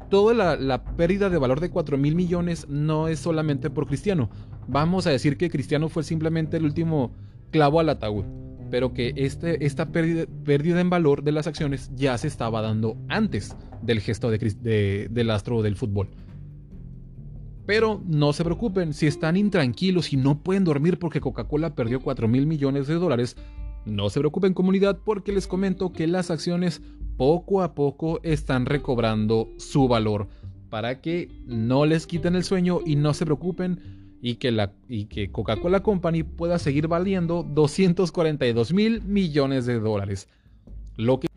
toda 0.09 0.35
la, 0.35 0.57
la 0.57 0.83
pérdida 0.97 1.31
de 1.31 1.39
valor 1.39 1.61
de 1.61 1.71
4 1.71 1.97
mil 1.99 2.17
millones 2.17 2.69
no 2.69 3.07
es 3.07 3.21
solamente 3.21 3.71
por 3.71 3.87
Cristiano. 3.87 4.29
Vamos 4.67 5.07
a 5.07 5.11
decir 5.11 5.37
que 5.37 5.51
Cristiano 5.51 5.89
fue 5.89 6.03
simplemente 6.03 6.57
el 6.57 6.65
último 6.65 7.13
clavo 7.51 7.81
al 7.81 7.89
ataúd, 7.89 8.25
pero 8.71 8.93
que 8.93 9.13
este, 9.17 9.65
esta 9.65 9.91
pérdida, 9.91 10.81
en 10.81 10.91
valor 10.91 11.23
de 11.23 11.33
las 11.33 11.47
acciones 11.47 11.91
ya 11.95 12.17
se 12.19 12.29
estaba 12.29 12.63
dando 12.63 12.97
antes 13.09 13.57
del 13.83 14.01
gesto 14.01 14.31
de, 14.31 15.09
del 15.11 15.31
astro 15.31 15.63
del 15.63 15.77
fútbol. 15.77 16.09
Pero 17.67 18.03
no 18.07 18.33
se 18.33 18.45
preocupen, 18.45 18.95
si 18.95 19.07
están 19.07 19.37
intranquilos 19.37 20.13
y 20.13 20.17
no 20.17 20.43
pueden 20.43 20.65
dormir 20.65 20.99
porque 20.99 21.21
Coca-Cola 21.21 21.75
perdió 21.75 22.01
4 22.01 22.27
mil 22.27 22.47
millones 22.47 22.87
de 22.87 22.95
dólares, 22.95 23.37
no 23.85 24.11
se 24.11 24.21
preocupen 24.21 24.55
comunidad 24.55 24.99
porque 25.05 25.33
les 25.33 25.47
comento 25.47 25.93
que 25.93 26.07
las 26.07 26.31
acciones 26.31 26.83
poco 27.17 27.63
a 27.63 27.75
poco 27.75 28.21
están 28.23 28.67
recobrando 28.67 29.51
su 29.59 29.89
valor 29.89 30.29
para 30.71 31.01
que 31.01 31.29
no 31.47 31.85
les 31.85 32.07
quiten 32.07 32.35
el 32.35 32.45
sueño 32.45 32.81
y 32.85 32.97
no 32.97 33.13
se 33.13 33.25
preocupen 33.25 34.00
y 34.21 34.37
que, 34.37 34.71
que 35.09 35.31
Coca-Cola 35.31 35.83
Company 35.83 36.23
pueda 36.23 36.59
seguir 36.59 36.89
valiendo 36.89 37.43
242 37.43 38.73
mil 38.73 39.03
millones 39.03 39.67
de 39.67 39.81
dólares. 39.81 40.29
Lo 40.97 41.21
que... 41.21 41.29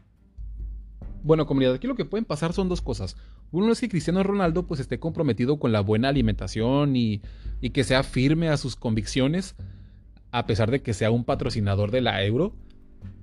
Bueno, 1.24 1.46
comunidad, 1.46 1.76
aquí 1.76 1.88
lo 1.88 1.96
que 1.96 2.06
pueden 2.06 2.26
pasar 2.26 2.52
son 2.52 2.68
dos 2.68 2.82
cosas. 2.82 3.16
Uno 3.52 3.72
es 3.72 3.80
que 3.80 3.88
Cristiano 3.88 4.24
Ronaldo 4.24 4.68
pues 4.68 4.80
esté 4.82 5.00
comprometido 5.00 5.60
con 5.60 5.72
la 5.72 5.80
buena 5.80 6.10
alimentación 6.10 6.96
y, 6.96 7.22
y 7.62 7.70
que 7.70 7.86
sea 7.86 8.04
firme 8.04 8.50
a 8.50 8.58
sus 8.58 8.76
convicciones, 8.76 9.56
a 10.32 10.46
pesar 10.46 10.70
de 10.70 10.82
que 10.82 10.94
sea 10.94 11.12
un 11.12 11.24
patrocinador 11.24 11.92
de 11.92 12.02
la 12.02 12.26
euro. 12.26 12.54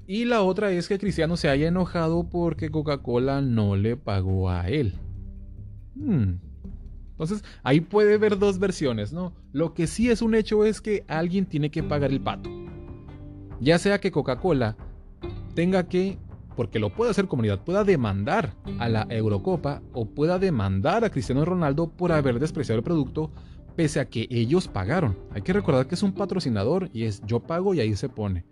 Y 0.06 0.24
la 0.24 0.42
otra 0.42 0.72
es 0.72 0.88
que 0.88 0.98
Cristiano 0.98 1.36
se 1.36 1.50
haya 1.50 1.68
enojado 1.68 2.28
porque 2.28 2.70
Coca-Cola 2.70 3.42
no 3.42 3.76
le 3.76 3.96
pagó 3.96 4.50
a 4.50 4.68
él. 4.68 4.94
Hmm, 5.94 6.36
entonces, 7.20 7.44
ahí 7.62 7.80
puede 7.80 8.14
haber 8.14 8.38
dos 8.38 8.58
versiones, 8.58 9.12
¿no? 9.12 9.34
Lo 9.52 9.74
que 9.74 9.86
sí 9.86 10.10
es 10.10 10.22
un 10.22 10.34
hecho 10.34 10.64
es 10.64 10.80
que 10.80 11.04
alguien 11.06 11.44
tiene 11.44 11.70
que 11.70 11.82
pagar 11.82 12.10
el 12.10 12.20
pato. 12.20 12.48
Ya 13.60 13.78
sea 13.78 14.00
que 14.00 14.10
Coca-Cola 14.10 14.76
tenga 15.54 15.86
que 15.86 16.18
porque 16.56 16.78
lo 16.78 16.90
puede 16.90 17.10
hacer 17.10 17.26
comunidad, 17.26 17.60
pueda 17.62 17.84
demandar 17.84 18.54
a 18.78 18.88
la 18.88 19.06
Eurocopa 19.08 19.82
o 19.92 20.06
pueda 20.06 20.38
demandar 20.38 21.04
a 21.04 21.10
Cristiano 21.10 21.44
Ronaldo 21.44 21.90
por 21.90 22.12
haber 22.12 22.38
despreciado 22.38 22.78
el 22.78 22.84
producto 22.84 23.30
pese 23.76 24.00
a 24.00 24.06
que 24.06 24.26
ellos 24.30 24.66
pagaron. 24.68 25.16
Hay 25.32 25.42
que 25.42 25.52
recordar 25.52 25.86
que 25.86 25.94
es 25.94 26.02
un 26.02 26.12
patrocinador 26.12 26.90
y 26.92 27.04
es 27.04 27.22
yo 27.26 27.40
pago 27.40 27.74
y 27.74 27.80
ahí 27.80 27.94
se 27.96 28.08
pone. 28.08 28.44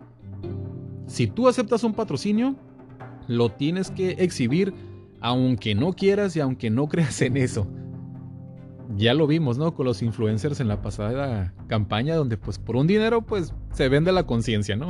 Si 1.07 1.27
tú 1.27 1.47
aceptas 1.47 1.83
un 1.83 1.93
patrocinio, 1.93 2.55
lo 3.27 3.49
tienes 3.49 3.91
que 3.91 4.11
exhibir 4.11 4.73
aunque 5.21 5.75
no 5.75 5.93
quieras 5.93 6.35
y 6.35 6.39
aunque 6.39 6.69
no 6.69 6.87
creas 6.87 7.21
en 7.21 7.37
eso. 7.37 7.67
Ya 8.95 9.13
lo 9.13 9.27
vimos, 9.27 9.57
¿no? 9.57 9.75
Con 9.75 9.85
los 9.85 10.01
influencers 10.01 10.59
en 10.59 10.67
la 10.67 10.81
pasada 10.81 11.53
campaña 11.67 12.15
donde 12.15 12.37
pues 12.37 12.57
por 12.57 12.75
un 12.75 12.87
dinero 12.87 13.21
pues 13.21 13.53
se 13.71 13.87
vende 13.87 14.11
la 14.11 14.25
conciencia, 14.25 14.75
¿no? 14.75 14.89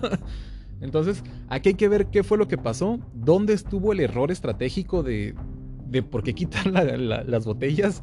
Entonces, 0.80 1.24
aquí 1.48 1.70
hay 1.70 1.74
que 1.74 1.88
ver 1.88 2.06
qué 2.06 2.22
fue 2.22 2.38
lo 2.38 2.46
que 2.46 2.58
pasó, 2.58 3.00
dónde 3.14 3.54
estuvo 3.54 3.92
el 3.92 4.00
error 4.00 4.30
estratégico 4.30 5.02
de, 5.02 5.34
de 5.88 6.02
por 6.02 6.22
qué 6.22 6.34
quitar 6.34 6.66
las 6.66 7.44
botellas. 7.46 8.02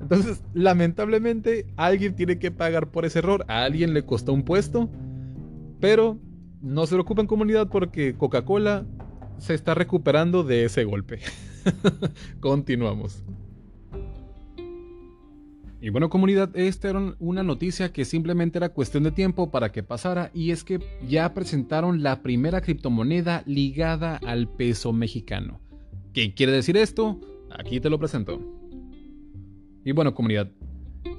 Entonces, 0.00 0.42
lamentablemente, 0.52 1.66
alguien 1.76 2.14
tiene 2.14 2.38
que 2.38 2.50
pagar 2.50 2.90
por 2.90 3.04
ese 3.04 3.20
error. 3.20 3.44
A 3.48 3.64
alguien 3.64 3.94
le 3.94 4.04
costó 4.04 4.32
un 4.32 4.42
puesto, 4.42 4.90
pero 5.80 6.18
no 6.60 6.86
se 6.86 6.94
preocupen 6.94 7.26
comunidad 7.26 7.68
porque 7.68 8.14
Coca-Cola 8.16 8.84
se 9.38 9.54
está 9.54 9.74
recuperando 9.74 10.44
de 10.44 10.64
ese 10.64 10.84
golpe. 10.84 11.20
Continuamos. 12.40 13.22
Y 15.80 15.90
bueno 15.90 16.10
comunidad, 16.10 16.56
esta 16.56 16.90
era 16.90 17.14
una 17.20 17.44
noticia 17.44 17.92
que 17.92 18.04
simplemente 18.04 18.58
era 18.58 18.70
cuestión 18.70 19.04
de 19.04 19.12
tiempo 19.12 19.52
para 19.52 19.70
que 19.70 19.84
pasara 19.84 20.32
y 20.34 20.50
es 20.50 20.64
que 20.64 20.80
ya 21.08 21.32
presentaron 21.34 22.02
la 22.02 22.20
primera 22.20 22.60
criptomoneda 22.60 23.44
ligada 23.46 24.16
al 24.16 24.48
peso 24.48 24.92
mexicano. 24.92 25.60
¿Qué 26.12 26.34
quiere 26.34 26.50
decir 26.50 26.76
esto? 26.76 27.20
Aquí 27.56 27.78
te 27.78 27.90
lo 27.90 27.98
presento. 27.98 28.40
Y 29.84 29.92
bueno 29.92 30.14
comunidad, 30.14 30.50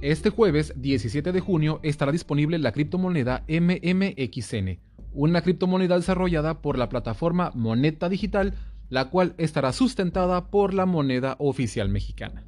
este 0.02 0.28
jueves 0.28 0.74
17 0.76 1.32
de 1.32 1.40
junio 1.40 1.80
estará 1.82 2.12
disponible 2.12 2.58
la 2.58 2.72
criptomoneda 2.72 3.44
MMXN, 3.48 4.78
una 5.14 5.40
criptomoneda 5.40 5.96
desarrollada 5.96 6.60
por 6.60 6.76
la 6.76 6.90
plataforma 6.90 7.50
Moneta 7.54 8.10
Digital, 8.10 8.54
la 8.90 9.08
cual 9.08 9.34
estará 9.38 9.72
sustentada 9.72 10.50
por 10.50 10.74
la 10.74 10.84
moneda 10.84 11.36
oficial 11.38 11.88
mexicana. 11.88 12.44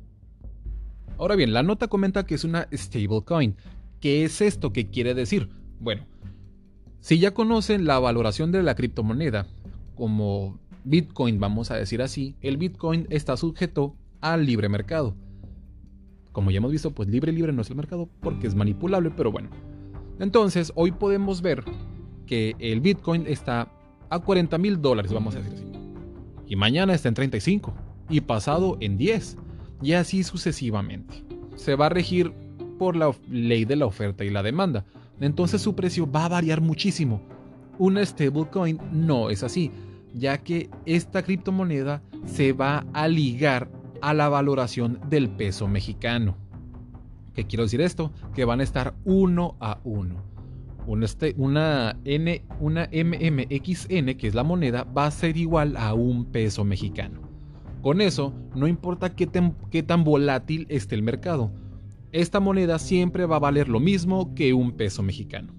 Ahora 1.19 1.37
bien, 1.37 1.53
la 1.53 1.63
nota 1.63 1.89
comenta 1.89 2.27
que 2.27 2.35
es 2.35 2.45
una 2.45 2.69
stablecoin. 2.73 3.57
¿Qué 4.01 4.25
es 4.25 4.41
esto? 4.41 4.73
¿Qué 4.73 4.89
quiere 4.89 5.15
decir? 5.15 5.49
Bueno, 5.79 6.05
si 7.01 7.19
ya 7.19 7.33
conocen 7.33 7.85
la 7.85 7.99
valoración 7.99 8.53
de 8.53 8.63
la 8.63 8.75
criptomoneda, 8.75 9.47
como 9.95 10.59
Bitcoin, 10.85 11.39
vamos 11.39 11.71
a 11.71 11.77
decir 11.77 12.03
así, 12.03 12.37
el 12.41 12.57
Bitcoin 12.57 13.07
está 13.11 13.37
sujeto 13.37 13.97
al 14.21 14.47
libre 14.47 14.69
mercado. 14.69 15.15
Como 16.33 16.51
ya 16.51 16.59
hemos 16.59 16.73
visto, 16.73 16.93
pues 16.93 17.09
libre 17.09 17.33
libre 17.33 17.53
no 17.53 17.63
es 17.63 17.71
el 17.71 17.77
mercado 17.77 18.09
porque 18.21 18.47
es 18.47 18.55
manipulable, 18.55 19.11
pero 19.11 19.31
bueno. 19.31 19.51
Entonces, 20.19 20.73
hoy 20.75 20.93
podemos 20.93 21.43
ver 21.43 21.65
que 22.27 22.55
el 22.59 22.81
Bitcoin 22.81 23.27
está 23.27 23.69
a 24.09 24.19
40 24.19 24.59
mil 24.59 24.81
dólares, 24.81 25.13
vamos 25.13 25.35
a 25.35 25.39
decir 25.39 25.55
así. 25.55 25.67
Y 26.47 26.57
mañana 26.57 26.95
está 26.95 27.09
en 27.09 27.15
35 27.15 27.75
y 28.09 28.21
pasado 28.21 28.77
en 28.81 28.97
10 28.97 29.37
y 29.83 29.93
así 29.93 30.23
sucesivamente. 30.23 31.25
Se 31.57 31.75
va 31.75 31.87
a 31.87 31.91
regir 31.91 32.33
por 32.79 32.97
la 32.97 33.13
ley 33.29 33.65
de 33.65 33.77
la 33.77 33.87
oferta 33.87 34.25
y 34.25 34.31
la 34.31 34.43
demanda. 34.43 34.85
Entonces 35.21 35.61
su 35.63 35.75
precio 35.75 36.11
va 36.11 36.25
a 36.25 36.31
variar 36.31 36.61
muchísimo. 36.61 37.21
Una 37.79 38.05
stablecoin 38.05 38.79
no 38.93 39.31
es 39.31 39.43
así, 39.43 39.71
ya 40.15 40.39
que 40.39 40.69
esta 40.87 41.23
criptomoneda 41.23 42.03
se 42.27 42.53
va 42.53 42.85
a 42.93 43.09
ligar 43.09 43.69
a 44.01 44.15
la 44.15 44.29
valoración 44.29 45.01
del 45.09 45.31
peso 45.31 45.69
mexicano. 45.69 46.37
¿Qué 47.35 47.47
quiero 47.47 47.65
decir 47.65 47.81
esto? 47.81 48.13
Que 48.35 48.45
van 48.45 48.61
a 48.61 48.65
estar 48.65 48.95
uno 49.05 49.57
a 49.61 49.79
uno. 49.85 50.23
Una, 50.87 51.05
este, 51.05 51.35
una, 51.39 51.97
N, 52.05 52.45
una 52.61 52.89
MMXN, 52.93 54.17
que 54.17 54.27
es 54.27 54.35
la 54.35 54.43
moneda, 54.43 54.85
va 54.85 55.07
a 55.07 55.11
ser 55.11 55.37
igual 55.37 55.77
a 55.77 55.95
un 55.95 56.25
peso 56.27 56.65
mexicano. 56.65 57.22
Con 57.83 58.01
eso, 58.01 58.33
no 58.55 58.69
importa 58.69 59.17
qué 59.17 59.27
tan, 59.27 60.05
volátil 60.05 60.67
esté 60.69 60.95
el 60.95 61.03
mercado, 61.03 61.51
esta 62.13 62.39
moneda 62.39 62.79
siempre 62.79 63.27
va 63.27 63.37
a 63.37 63.41
valer 63.41 63.69
lo 63.69 63.81
mismo 63.81 64.35
que 64.37 64.55
un 64.55 64.73
peso 64.73 65.03
mexicano. 65.03 65.53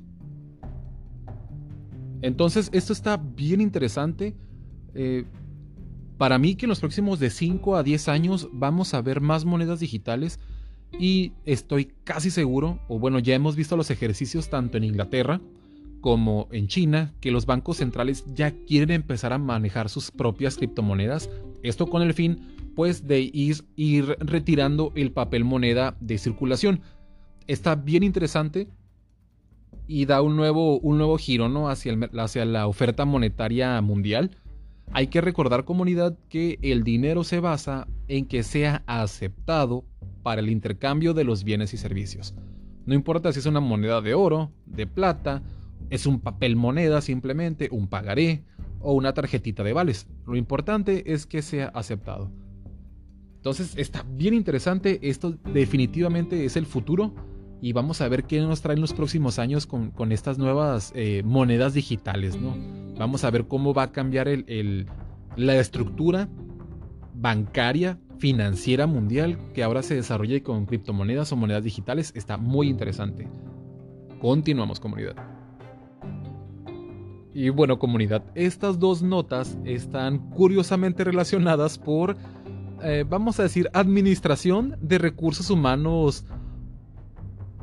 Entonces, 2.22 2.70
esto 2.72 2.94
está 2.94 3.18
bien 3.18 3.60
interesante. 3.60 4.38
Eh, 4.94 5.26
para 6.18 6.38
mí 6.38 6.56
que 6.56 6.66
en 6.66 6.70
los 6.70 6.80
próximos 6.80 7.20
de 7.20 7.30
5 7.30 7.76
a 7.76 7.84
10 7.84 8.08
años 8.08 8.48
vamos 8.54 8.94
a 8.94 9.02
ver 9.02 9.20
más 9.20 9.44
monedas 9.44 9.82
digitales 9.82 10.40
y 10.98 11.34
estoy 11.44 11.92
casi 12.06 12.32
seguro, 12.32 12.80
o 12.88 13.00
bueno, 13.00 13.20
ya 13.20 13.36
hemos 13.36 13.58
visto 13.58 13.76
los 13.76 13.92
ejercicios 13.92 14.50
tanto 14.50 14.78
en 14.78 14.86
Inglaterra 14.86 15.42
como 16.00 16.48
en 16.52 16.68
China, 16.68 17.14
que 17.20 17.32
los 17.32 17.46
bancos 17.46 17.78
centrales 17.78 18.24
ya 18.34 18.52
quieren 18.52 18.92
empezar 18.92 19.34
a 19.34 19.38
manejar 19.38 19.90
sus 19.90 20.12
propias 20.12 20.58
criptomonedas 20.58 21.30
esto 21.64 21.88
con 21.88 22.02
el 22.02 22.14
fin, 22.14 22.48
pues, 22.76 23.08
de 23.08 23.22
ir, 23.22 23.58
ir 23.76 24.18
retirando 24.20 24.92
el 24.96 25.12
papel 25.12 25.44
moneda 25.44 25.96
de 26.00 26.18
circulación. 26.18 26.82
Está 27.48 27.76
bien 27.76 28.04
interesante 28.04 28.68
y 29.88 30.06
da 30.06 30.22
un 30.22 30.36
nuevo, 30.36 30.80
un 30.80 30.98
nuevo 30.98 31.18
giro 31.18 31.50
¿no? 31.50 31.70
hacia, 31.70 31.98
hacia 32.18 32.46
la 32.46 32.68
oferta 32.68 33.06
monetaria 33.06 33.82
mundial. 33.82 34.32
Hay 34.92 35.08
que 35.08 35.22
recordar, 35.22 35.66
comunidad, 35.66 36.18
que 36.30 36.60
el 36.62 36.84
dinero 36.84 37.24
se 37.24 37.40
basa 37.40 37.88
en 38.08 38.26
que 38.26 38.44
sea 38.44 38.84
aceptado 38.86 39.86
para 40.22 40.42
el 40.42 40.50
intercambio 40.50 41.14
de 41.14 41.24
los 41.24 41.44
bienes 41.44 41.74
y 41.74 41.78
servicios. 41.78 42.36
No 42.86 42.94
importa 42.94 43.32
si 43.32 43.40
es 43.40 43.46
una 43.46 43.60
moneda 43.60 44.02
de 44.02 44.14
oro, 44.14 44.52
de 44.66 44.88
plata, 44.88 45.42
es 45.90 46.06
un 46.06 46.20
papel 46.20 46.56
moneda 46.56 47.02
simplemente, 47.02 47.70
un 47.72 47.88
pagaré, 47.88 48.44
o 48.84 48.94
una 48.94 49.14
tarjetita 49.14 49.64
de 49.64 49.74
vales. 49.74 50.08
Lo 50.28 50.36
importante 50.36 51.14
es 51.14 51.26
que 51.26 51.42
sea 51.42 51.68
aceptado. 51.70 52.32
Entonces 53.38 53.74
está 53.76 54.06
bien 54.08 54.34
interesante, 54.34 55.00
esto 55.02 55.32
definitivamente 55.54 56.46
es 56.46 56.56
el 56.56 56.66
futuro 56.66 57.14
y 57.62 57.74
vamos 57.74 58.02
a 58.02 58.08
ver 58.08 58.26
qué 58.26 58.40
nos 58.40 58.62
traen 58.62 58.82
los 58.82 58.94
próximos 58.94 59.40
años 59.40 59.66
con, 59.66 60.12
estas 60.12 60.38
nuevas 60.38 60.92
eh, 60.96 61.24
monedas 61.26 61.74
digitales. 61.74 62.40
¿no? 62.40 62.56
Vamos 62.98 63.24
a 63.24 63.32
ver 63.32 63.48
cómo 63.48 63.74
va 63.74 63.84
a 63.84 63.92
cambiar 63.92 64.28
el, 64.28 64.86
la 65.36 65.56
estructura 65.56 66.30
bancaria, 67.16 68.00
financiera 68.18 68.88
mundial 68.88 69.38
que 69.54 69.64
ahora 69.64 69.84
se 69.84 69.96
desarrolle 69.96 70.44
con 70.44 70.66
criptomonedas 70.66 71.32
o 71.32 71.36
monedas 71.36 71.64
digitales. 71.64 72.12
Está 72.16 72.38
muy 72.38 72.70
interesante. 72.70 73.28
Continuamos 74.20 74.80
comunidad. 74.80 75.33
Y 77.34 77.50
bueno, 77.50 77.80
comunidad, 77.80 78.24
estas 78.36 78.80
dos 78.80 79.02
notas 79.02 79.58
están 79.66 80.30
curiosamente 80.30 81.04
relacionadas 81.04 81.80
por, 81.80 82.16
eh, 82.84 83.06
vamos 83.08 83.40
a 83.40 83.44
decir, 83.44 83.70
administración 83.74 84.78
de 84.82 85.00
recursos 85.00 85.50
humanos 85.50 86.26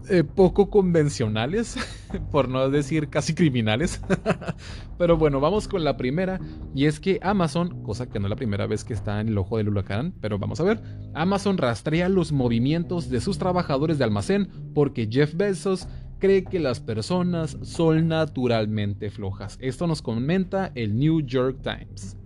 eh, 0.08 0.24
poco 0.24 0.70
convencionales, 0.70 1.76
por 2.32 2.48
no 2.48 2.68
decir 2.68 3.10
casi 3.10 3.32
criminales. 3.32 4.00
Pero 4.98 5.16
bueno, 5.16 5.38
vamos 5.38 5.68
con 5.68 5.84
la 5.84 5.96
primera, 5.96 6.40
y 6.74 6.86
es 6.86 6.98
que 6.98 7.20
Amazon, 7.22 7.84
cosa 7.84 8.08
que 8.08 8.18
no 8.18 8.26
es 8.26 8.30
la 8.30 8.36
primera 8.36 8.66
vez 8.66 8.82
que 8.82 8.92
está 8.92 9.20
en 9.20 9.28
el 9.28 9.38
ojo 9.38 9.58
del 9.58 9.68
huracán, 9.68 10.12
pero 10.20 10.38
vamos 10.38 10.60
a 10.60 10.64
ver, 10.64 10.82
Amazon 11.14 11.58
rastrea 11.58 12.08
los 12.08 12.32
movimientos 12.32 13.08
de 13.08 13.20
sus 13.20 13.38
trabajadores 13.38 13.98
de 13.98 14.04
almacén 14.04 14.48
porque 14.74 15.08
Jeff 15.10 15.34
Bezos 15.34 15.86
cree 16.20 16.44
que 16.44 16.60
las 16.60 16.78
personas 16.78 17.58
son 17.62 18.06
naturalmente 18.06 19.10
flojas. 19.10 19.58
Esto 19.60 19.88
nos 19.88 20.02
comenta 20.02 20.70
el 20.76 20.96
New 20.96 21.22
York 21.22 21.58
Times. 21.62 22.16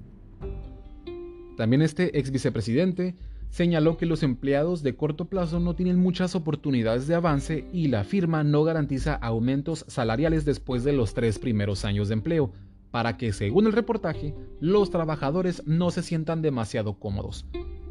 También 1.57 1.80
este 1.80 2.18
ex 2.18 2.30
vicepresidente 2.30 3.14
señaló 3.48 3.96
que 3.96 4.04
los 4.04 4.24
empleados 4.24 4.83
de 4.83 4.96
corto 4.96 5.26
plazo 5.26 5.61
no 5.61 5.76
tienen 5.76 5.96
muchas 5.96 6.35
oportunidades 6.35 7.07
de 7.07 7.14
avance 7.14 7.68
y 7.72 7.87
la 7.87 8.02
firma 8.02 8.42
no 8.42 8.64
garantiza 8.64 9.14
aumentos 9.14 9.85
salariales 9.87 10.44
después 10.44 10.83
de 10.83 10.92
los 10.92 11.14
tres 11.14 11.38
primeros 11.38 11.85
años 11.85 12.09
de 12.09 12.14
empleo, 12.14 12.52
para 12.90 13.16
que, 13.16 13.33
según 13.33 13.66
el 13.66 13.72
reportaje, 13.72 14.35
los 14.61 14.90
trabajadores 14.90 15.62
no 15.66 15.92
se 15.92 16.02
sientan 16.02 16.42
demasiado 16.42 16.98
cómodos. 16.98 17.46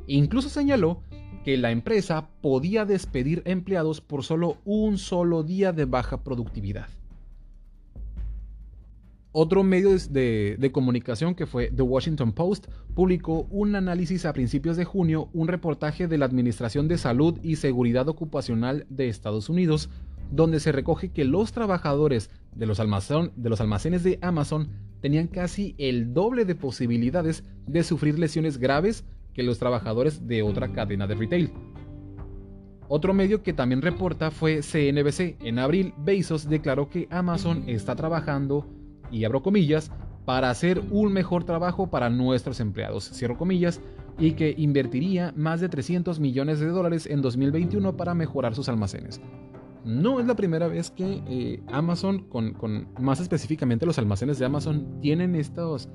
Incluso 0.05 0.49
señaló 0.49 1.01
que 1.43 1.57
la 1.57 1.71
empresa 1.71 2.29
podía 2.41 2.85
despedir 2.85 3.43
empleados 3.45 4.01
por 4.01 4.23
solo 4.23 4.57
un 4.65 4.97
solo 4.97 5.43
día 5.43 5.73
de 5.73 5.85
baja 5.85 6.23
productividad. 6.23 6.87
Otro 9.35 9.63
medio 9.63 9.97
de, 9.97 10.69
comunicación 10.71 11.33
que 11.33 11.47
fue 11.47 11.71
The 11.71 11.81
Washington 11.81 12.33
Post 12.33 12.67
publicó 12.93 13.47
un 13.49 13.75
análisis 13.75 14.25
a 14.25 14.33
principios 14.33 14.77
de 14.77 14.85
junio, 14.85 15.29
un 15.33 15.47
reportaje 15.47 16.07
de 16.07 16.19
la 16.19 16.25
Administración 16.25 16.87
de 16.87 16.99
Salud 16.99 17.39
y 17.41 17.55
Seguridad 17.55 18.07
Ocupacional 18.09 18.85
de 18.89 19.09
Estados 19.09 19.49
Unidos, 19.49 19.89
donde 20.31 20.59
se 20.59 20.71
recoge 20.71 21.09
que 21.09 21.25
los 21.25 21.51
trabajadores 21.51 22.29
de 22.53 22.67
los 22.67 22.79
almacenes 22.79 24.03
de 24.03 24.19
Amazon 24.21 24.69
tenían 25.01 25.25
casi 25.25 25.73
el 25.79 26.13
doble 26.13 26.45
de 26.45 26.53
posibilidades 26.53 27.43
de 27.65 27.83
sufrir 27.83 28.19
lesiones 28.19 28.59
graves 28.59 29.03
que 29.33 29.43
los 29.43 29.59
trabajadores 29.59 30.27
de 30.27 30.41
otra 30.41 30.71
cadena 30.71 31.07
de 31.07 31.15
retail. 31.15 31.51
Otro 32.87 33.13
medio 33.13 33.43
que 33.43 33.53
también 33.53 33.81
reporta 33.81 34.29
fue 34.29 34.61
CNBC. 34.61 35.37
En 35.43 35.59
abril, 35.59 35.93
Bezos 35.97 36.47
declaró 36.47 36.89
que 36.89 37.07
Amazon 37.09 37.63
está 37.67 37.95
trabajando, 37.95 38.67
y 39.11 39.23
abro 39.23 39.41
comillas, 39.41 39.91
para 40.25 40.49
hacer 40.49 40.81
un 40.91 41.11
mejor 41.11 41.43
trabajo 41.43 41.87
para 41.87 42.09
nuestros 42.09 42.59
empleados, 42.59 43.09
cierro 43.13 43.37
comillas, 43.37 43.81
y 44.17 44.33
que 44.33 44.53
invertiría 44.57 45.33
más 45.35 45.59
de 45.59 45.69
300 45.69 46.19
millones 46.19 46.59
de 46.59 46.67
dólares 46.67 47.07
en 47.07 47.21
2021 47.21 47.97
para 47.97 48.13
mejorar 48.13 48.53
sus 48.55 48.69
almacenes. 48.69 49.19
No 49.83 50.19
es 50.19 50.27
la 50.27 50.35
primera 50.35 50.67
vez 50.67 50.91
que 50.91 51.21
eh, 51.27 51.61
Amazon, 51.67 52.23
con, 52.29 52.87
más 52.99 53.19
específicamente 53.19 53.85
los 53.85 53.97
almacenes 53.97 54.39
de 54.39 54.45
Amazon, 54.45 54.99
tienen 55.01 55.35
estos, 55.35 55.89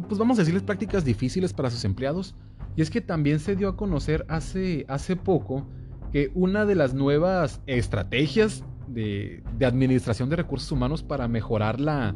pues 0.00 0.18
vamos 0.18 0.38
a 0.38 0.42
decirles 0.42 0.62
prácticas 0.62 1.04
difíciles 1.04 1.52
para 1.52 1.70
sus 1.70 1.84
empleados. 1.84 2.34
Y 2.76 2.82
es 2.82 2.90
que 2.90 3.00
también 3.00 3.38
se 3.38 3.56
dio 3.56 3.68
a 3.68 3.76
conocer 3.76 4.24
hace, 4.28 4.86
hace 4.88 5.16
poco 5.16 5.66
que 6.12 6.30
una 6.34 6.64
de 6.64 6.74
las 6.74 6.94
nuevas 6.94 7.60
estrategias 7.66 8.64
de, 8.86 9.42
administración 9.64 10.28
de 10.28 10.36
recursos 10.36 10.70
humanos 10.72 11.02
para 11.02 11.28
mejorar 11.28 11.80
la, 11.80 12.14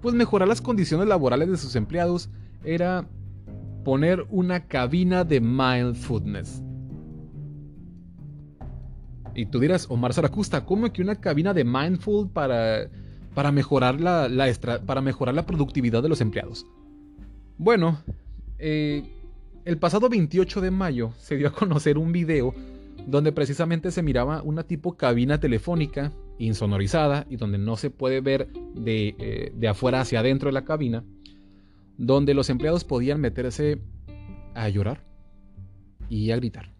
pues 0.00 0.14
mejorar 0.14 0.48
las 0.48 0.60
condiciones 0.60 1.08
laborales 1.08 1.50
de 1.50 1.56
sus 1.56 1.76
empleados 1.76 2.30
era 2.64 3.08
poner 3.84 4.26
una 4.30 4.66
cabina 4.66 5.24
de 5.24 5.40
mindfulness. 5.40 6.62
Y 9.34 9.46
tú 9.46 9.60
dirás, 9.60 9.86
Omar 9.88 10.12
Zaracusta, 10.12 10.64
¿cómo 10.64 10.92
que 10.92 11.00
una 11.00 11.20
cabina 11.20 11.54
de 11.54 11.64
mindful 11.64 12.28
para, 12.28 12.90
para, 13.34 13.52
mejorar 13.52 14.00
la, 14.00 14.28
para 14.84 15.00
mejorar 15.00 15.34
la 15.34 15.46
productividad 15.46 16.02
de 16.02 16.08
los 16.08 16.20
empleados? 16.20 16.66
Bueno, 17.58 18.02
eh, 18.58 19.02
el 19.64 19.78
pasado 19.78 20.08
28 20.08 20.60
de 20.60 20.70
mayo 20.70 21.12
se 21.18 21.36
dio 21.36 21.48
a 21.48 21.52
conocer 21.52 21.98
un 21.98 22.12
video 22.12 22.54
donde 23.06 23.32
precisamente 23.32 23.90
se 23.90 24.02
miraba 24.02 24.42
una 24.42 24.62
tipo 24.62 24.96
cabina 24.96 25.40
telefónica 25.40 26.12
insonorizada 26.38 27.26
y 27.28 27.36
donde 27.36 27.58
no 27.58 27.76
se 27.76 27.90
puede 27.90 28.20
ver 28.20 28.48
de, 28.74 29.14
eh, 29.18 29.52
de 29.54 29.68
afuera 29.68 30.00
hacia 30.00 30.20
adentro 30.20 30.48
de 30.48 30.52
la 30.52 30.64
cabina, 30.64 31.04
donde 31.96 32.32
los 32.34 32.48
empleados 32.48 32.84
podían 32.84 33.20
meterse 33.20 33.80
a 34.54 34.68
llorar 34.68 35.04
y 36.08 36.30
a 36.30 36.36
gritar. 36.36 36.78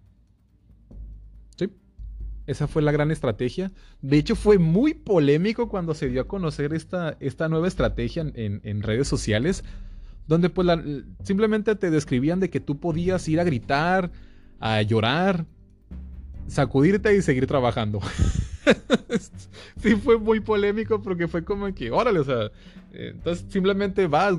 Esa 2.48 2.66
fue 2.66 2.80
la 2.80 2.92
gran 2.92 3.10
estrategia. 3.10 3.70
De 4.00 4.16
hecho, 4.16 4.34
fue 4.34 4.56
muy 4.56 4.94
polémico 4.94 5.68
cuando 5.68 5.92
se 5.92 6.08
dio 6.08 6.22
a 6.22 6.26
conocer 6.26 6.72
esta, 6.72 7.18
esta 7.20 7.46
nueva 7.46 7.68
estrategia 7.68 8.24
en, 8.34 8.82
redes 8.82 9.06
sociales, 9.06 9.64
donde 10.28 10.50
pues 10.50 10.68
simplemente 11.24 11.74
te 11.74 11.90
describían 11.90 12.38
de 12.38 12.50
que 12.50 12.60
tú 12.60 12.78
podías 12.78 13.26
ir 13.28 13.40
a 13.40 13.44
gritar, 13.44 14.12
a 14.60 14.82
llorar, 14.82 15.46
sacudirte 16.46 17.16
y 17.16 17.22
seguir 17.22 17.46
trabajando. 17.46 18.00
sí 19.82 19.96
fue 19.96 20.18
muy 20.18 20.40
polémico 20.40 21.02
porque 21.02 21.26
fue 21.26 21.44
como 21.44 21.74
que, 21.74 21.90
órale, 21.90 22.20
o 22.20 22.24
sea, 22.24 22.44
eh, 22.92 23.12
entonces 23.14 23.46
simplemente 23.48 24.06
vas, 24.06 24.36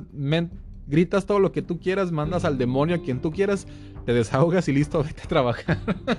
gritas 0.88 1.26
todo 1.26 1.40
lo 1.40 1.52
que 1.52 1.62
tú 1.62 1.80
quieras, 1.80 2.12
mandas 2.12 2.46
al 2.46 2.58
demonio 2.58 2.96
a 2.96 3.00
quien 3.00 3.22
tú 3.22 3.32
quieras, 3.32 3.68
te 4.06 4.14
desahogas 4.14 4.70
y 4.70 4.74
listo, 4.74 5.04
vete 5.04 5.24
a 5.24 5.28
trabajar. 5.28 5.78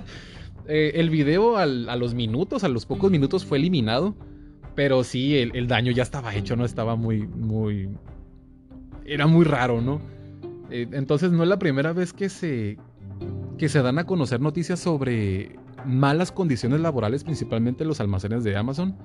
Eh, 0.67 1.01
el 1.01 1.09
video 1.09 1.57
a 1.57 1.65
los 1.65 2.13
minutos, 2.13 2.63
a 2.63 2.69
los 2.69 2.85
pocos 2.85 3.11
minutos 3.11 3.43
fue 3.43 3.57
eliminado. 3.57 4.15
Pero 4.75 5.03
sí, 5.03 5.35
el, 5.37 5.67
daño 5.67 5.91
ya 5.91 6.03
estaba 6.03 6.33
hecho, 6.35 6.55
¿no? 6.55 6.63
Estaba 6.63 6.95
muy, 6.95 7.27
muy... 7.27 7.89
Era 9.05 9.27
muy 9.27 9.45
raro, 9.45 9.81
¿no? 9.81 10.01
Eh, 10.69 10.87
entonces 10.93 11.31
no 11.31 11.43
es 11.43 11.49
la 11.49 11.59
primera 11.59 11.93
vez 11.93 12.13
que 12.13 12.29
se, 12.29 12.77
que 13.57 13.69
se 13.69 13.81
dan 13.81 13.99
a 13.99 14.05
conocer 14.05 14.39
noticias 14.39 14.79
sobre 14.79 15.59
malas 15.85 16.31
condiciones 16.31 16.79
laborales, 16.79 17.23
principalmente 17.23 17.83
en 17.83 17.89
los 17.89 17.99
almacenes 17.99 18.43
de 18.43 18.55
Amazon. 18.55 18.95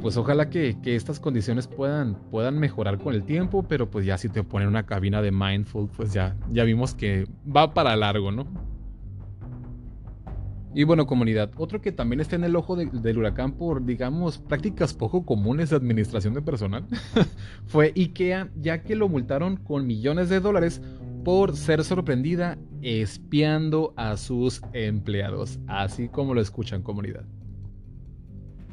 Pues 0.00 0.16
ojalá 0.16 0.50
que, 0.50 0.76
estas 0.84 1.20
condiciones 1.20 1.66
puedan, 1.66 2.14
puedan 2.30 2.58
mejorar 2.58 2.98
con 2.98 3.14
el 3.14 3.24
tiempo, 3.24 3.62
pero 3.62 3.90
pues 3.90 4.04
ya 4.04 4.18
si 4.18 4.28
te 4.28 4.42
ponen 4.42 4.68
una 4.68 4.84
cabina 4.84 5.22
de 5.22 5.32
mindful, 5.32 5.88
pues 5.88 6.12
ya, 6.12 6.36
ya 6.50 6.64
vimos 6.64 6.94
que 6.94 7.26
va 7.44 7.72
para 7.72 7.96
largo, 7.96 8.30
¿no? 8.30 8.46
Y 10.74 10.82
bueno, 10.82 11.06
comunidad, 11.06 11.52
otro 11.56 11.80
que 11.80 11.92
también 11.92 12.20
está 12.20 12.34
en 12.34 12.42
el 12.42 12.56
ojo 12.56 12.74
del 12.74 13.18
huracán 13.18 13.52
por, 13.52 13.86
digamos, 13.86 14.38
prácticas 14.38 14.92
poco 14.92 15.24
comunes 15.24 15.70
de 15.70 15.76
administración 15.76 16.34
de 16.34 16.42
personal, 16.42 16.84
fue 17.66 17.92
IKEA, 17.94 18.50
ya 18.60 18.82
que 18.82 18.96
lo 18.96 19.08
multaron 19.08 19.56
con 19.56 19.86
millones 19.86 20.28
de 20.28 20.40
dólares 20.40 20.82
por 21.24 21.56
ser 21.56 21.84
sorprendida 21.84 22.58
espiando 22.82 23.94
a 23.96 24.16
sus 24.16 24.62
empleados, 24.72 25.60
así 25.68 26.08
como 26.08 26.34
lo 26.34 26.40
escuchan 26.40 26.82
comunidad. 26.82 27.24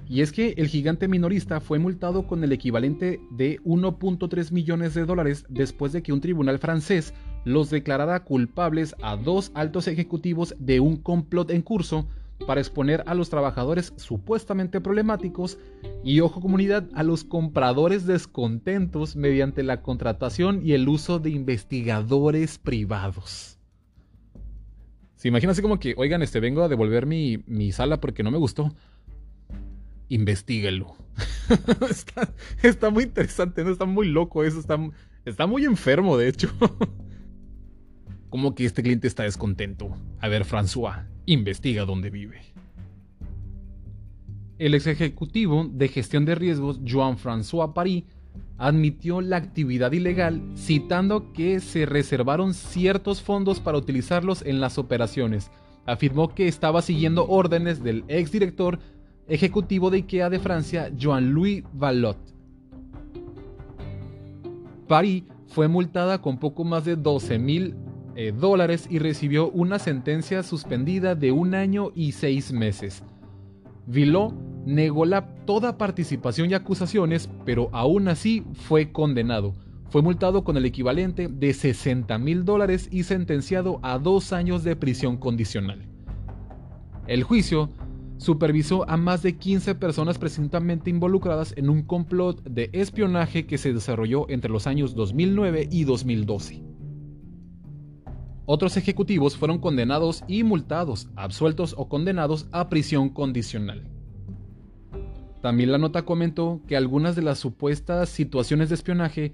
Y 0.09 0.21
es 0.21 0.33
que 0.33 0.55
el 0.57 0.67
gigante 0.67 1.07
minorista 1.07 1.61
fue 1.61 1.79
multado 1.79 2.27
con 2.27 2.43
el 2.43 2.51
equivalente 2.51 3.21
de 3.29 3.61
1.3 3.61 4.51
millones 4.51 4.93
de 4.93 5.05
dólares 5.05 5.45
después 5.47 5.93
de 5.93 6.01
que 6.01 6.11
un 6.11 6.19
tribunal 6.19 6.59
francés 6.59 7.13
los 7.45 7.69
declarara 7.69 8.23
culpables 8.23 8.95
a 9.01 9.15
dos 9.15 9.51
altos 9.53 9.87
ejecutivos 9.87 10.55
de 10.59 10.79
un 10.79 10.97
complot 10.97 11.51
en 11.51 11.61
curso 11.61 12.07
para 12.45 12.61
exponer 12.61 13.03
a 13.05 13.13
los 13.13 13.29
trabajadores 13.29 13.93
supuestamente 13.97 14.81
problemáticos 14.81 15.57
y, 16.03 16.19
ojo 16.21 16.41
comunidad, 16.41 16.87
a 16.93 17.03
los 17.03 17.23
compradores 17.23 18.05
descontentos 18.05 19.15
mediante 19.15 19.63
la 19.63 19.81
contratación 19.81 20.61
y 20.63 20.73
el 20.73 20.87
uso 20.89 21.19
de 21.19 21.29
investigadores 21.29 22.57
privados. 22.57 23.59
Se 25.15 25.27
imagina 25.27 25.51
así 25.51 25.61
como 25.61 25.79
que, 25.79 25.93
oigan, 25.97 26.23
este, 26.23 26.39
vengo 26.39 26.63
a 26.63 26.67
devolver 26.67 27.05
mi, 27.05 27.43
mi 27.45 27.71
sala 27.71 28.01
porque 28.01 28.23
no 28.23 28.31
me 28.31 28.39
gustó. 28.39 28.73
Investíguelo. 30.09 30.95
está, 31.89 32.33
está, 32.63 32.89
muy 32.89 33.03
interesante, 33.03 33.63
¿no? 33.63 33.71
Está 33.71 33.85
muy 33.85 34.07
loco 34.07 34.43
eso, 34.43 34.59
está, 34.59 34.79
está 35.25 35.45
muy 35.45 35.65
enfermo, 35.65 36.17
de 36.17 36.27
hecho. 36.27 36.49
Como 38.31 38.55
que 38.55 38.63
este 38.63 38.81
cliente 38.81 39.09
está 39.09 39.23
descontento. 39.23 39.89
A 40.21 40.29
ver, 40.29 40.45
François, 40.45 41.05
investiga 41.25 41.83
dónde 41.83 42.09
vive. 42.09 42.41
El 44.57 44.73
ex 44.73 44.87
ejecutivo 44.87 45.69
de 45.69 45.89
gestión 45.89 46.23
de 46.23 46.35
riesgos, 46.35 46.79
Jean-François 46.85 47.73
Paris, 47.73 48.05
admitió 48.57 49.19
la 49.19 49.35
actividad 49.35 49.91
ilegal 49.91 50.41
citando 50.55 51.33
que 51.33 51.59
se 51.59 51.85
reservaron 51.85 52.53
ciertos 52.53 53.21
fondos 53.21 53.59
para 53.59 53.77
utilizarlos 53.77 54.43
en 54.43 54.61
las 54.61 54.77
operaciones. 54.77 55.51
Afirmó 55.85 56.33
que 56.33 56.47
estaba 56.47 56.81
siguiendo 56.81 57.27
órdenes 57.27 57.83
del 57.83 58.05
exdirector 58.07 58.79
ejecutivo 59.27 59.89
de 59.89 59.97
IKEA 59.97 60.29
de 60.29 60.39
Francia, 60.39 60.89
Jean-Louis 60.95 61.65
Vallot. 61.73 62.17
Paris 64.87 65.23
fue 65.47 65.67
multada 65.67 66.21
con 66.21 66.37
poco 66.37 66.63
más 66.63 66.85
de 66.85 66.95
12 66.95 67.37
mil 67.37 67.75
eh, 68.15 68.33
dólares 68.37 68.87
y 68.89 68.99
recibió 68.99 69.49
una 69.49 69.79
sentencia 69.79 70.43
suspendida 70.43 71.15
de 71.15 71.31
un 71.31 71.55
año 71.55 71.91
y 71.95 72.11
seis 72.11 72.51
meses. 72.51 73.03
Villot 73.87 74.33
negó 74.65 75.05
la, 75.05 75.27
toda 75.45 75.77
participación 75.77 76.51
y 76.51 76.53
acusaciones, 76.53 77.29
pero 77.45 77.69
aún 77.71 78.07
así 78.07 78.43
fue 78.53 78.91
condenado. 78.91 79.53
Fue 79.89 80.01
multado 80.01 80.43
con 80.43 80.55
el 80.55 80.65
equivalente 80.65 81.27
de 81.27 81.53
60 81.53 82.17
mil 82.17 82.45
dólares 82.45 82.87
y 82.91 83.03
sentenciado 83.03 83.79
a 83.83 83.97
dos 83.97 84.31
años 84.31 84.63
de 84.63 84.75
prisión 84.75 85.17
condicional. 85.17 85.85
El 87.07 87.23
juicio 87.23 87.69
supervisó 88.17 88.87
a 88.87 88.97
más 88.97 89.23
de 89.23 89.35
15 89.35 89.75
personas 89.75 90.17
presuntamente 90.17 90.89
involucradas 90.89 91.53
en 91.57 91.69
un 91.69 91.81
complot 91.81 92.43
de 92.43 92.69
espionaje 92.71 93.47
que 93.47 93.57
se 93.57 93.73
desarrolló 93.73 94.29
entre 94.29 94.51
los 94.51 94.67
años 94.67 94.95
2009 94.95 95.67
y 95.71 95.83
2012. 95.83 96.70
Otros 98.53 98.75
ejecutivos 98.75 99.37
fueron 99.37 99.59
condenados 99.59 100.25
y 100.27 100.43
multados, 100.43 101.07
absueltos 101.15 101.73
o 101.77 101.87
condenados 101.87 102.49
a 102.51 102.67
prisión 102.67 103.07
condicional. 103.07 103.87
También 105.41 105.71
la 105.71 105.77
nota 105.77 106.01
comentó 106.01 106.59
que 106.67 106.75
algunas 106.75 107.15
de 107.15 107.21
las 107.21 107.39
supuestas 107.39 108.09
situaciones 108.09 108.67
de 108.67 108.75
espionaje, 108.75 109.31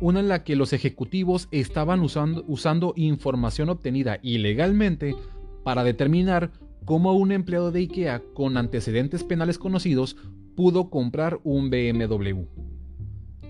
una 0.00 0.20
en 0.20 0.28
la 0.28 0.42
que 0.42 0.56
los 0.56 0.72
ejecutivos 0.72 1.48
estaban 1.50 2.00
usando, 2.00 2.94
información 2.96 3.68
obtenida 3.68 4.18
ilegalmente 4.22 5.14
para 5.62 5.84
determinar 5.84 6.50
cómo 6.86 7.12
un 7.12 7.32
empleado 7.32 7.70
de 7.72 7.80
IKEA 7.80 8.22
con 8.32 8.56
antecedentes 8.56 9.22
penales 9.22 9.58
conocidos 9.58 10.16
pudo 10.56 10.88
comprar 10.88 11.40
un 11.44 11.68
BMW. 11.68 12.46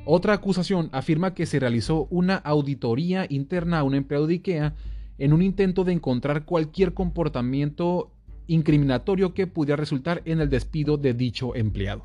Otra 0.05 0.35
acusación 0.35 0.89
afirma 0.93 1.35
que 1.35 1.47
se 1.47 1.61
realizó 1.61 2.07
una 2.11 2.37
auditoría 2.37 3.27
interna 3.29 3.79
a 3.79 3.85
un 3.85 3.95
empleado 3.95 4.27
de 4.27 4.35
IKEA 4.35 4.75
en 5.19 5.33
un 5.33 5.43
intento 5.43 5.85
de 5.85 5.93
encontrar 5.93 6.45
cualquier 6.47 6.95
comportamiento 6.95 8.11
incriminatorio 8.47 9.35
que 9.35 9.47
pudiera 9.47 9.77
resultar 9.77 10.23
en 10.25 10.41
el 10.41 10.49
despido 10.49 10.97
de 10.97 11.15
dicho 11.15 11.55
empleado. 11.55 12.05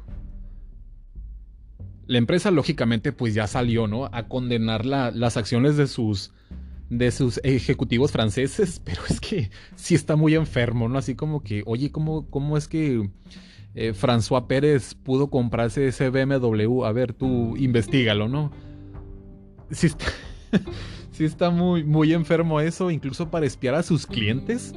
La 2.06 2.18
empresa 2.18 2.52
lógicamente 2.52 3.14
pues 3.14 3.34
ya 3.34 3.48
salió, 3.48 3.88
¿no? 3.88 4.06
A 4.12 4.28
condenar 4.28 4.86
las 4.86 5.38
acciones 5.38 5.78
de 5.78 5.88
sus, 5.88 6.34
de 6.90 7.10
sus 7.12 7.40
ejecutivos 7.44 8.12
franceses, 8.12 8.80
pero 8.86 9.02
es 9.10 9.20
que 9.20 9.50
sí 9.76 9.96
está 9.96 10.16
muy 10.16 10.36
enfermo, 10.36 10.90
¿no? 10.90 11.00
Así 11.00 11.16
como 11.16 11.42
que, 11.42 11.64
oye, 11.66 11.92
¿cómo, 11.92 12.30
cómo 12.30 12.58
es 12.58 12.68
que 12.68 13.10
eh, 13.76 13.94
François 13.94 14.48
Pérez 14.48 14.96
pudo 14.96 15.30
comprarse 15.30 15.88
ese 15.88 16.10
BMW? 16.10 16.84
A 16.86 16.92
ver, 16.92 17.14
tú 17.14 17.56
investigalo, 17.58 18.28
¿no? 18.28 18.52
Sí 19.70 19.88
está, 19.88 20.06
sí 21.12 21.26
está 21.26 21.50
muy, 21.50 21.84
muy 21.84 22.14
enfermo 22.14 22.60
eso, 22.62 22.90
incluso 22.90 23.30
para 23.30 23.46
espiar 23.46 23.76
a 23.76 23.84
sus 23.84 24.08
clientes. 24.08 24.74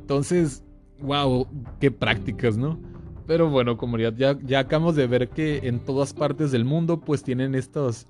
Entonces, 0.00 0.64
wow, 1.00 1.46
qué 1.80 1.90
prácticas, 1.90 2.56
¿no? 2.56 2.78
Pero 3.26 3.50
bueno, 3.50 3.76
comunidad, 3.76 4.14
ya, 4.16 4.38
ya 4.42 4.60
acabamos 4.60 4.96
de 4.96 5.06
ver 5.06 5.28
que 5.28 5.60
en 5.64 5.80
todas 5.80 6.12
partes 6.12 6.50
del 6.50 6.64
mundo 6.64 7.00
pues 7.00 7.22
tienen 7.22 7.54
estos, 7.54 8.06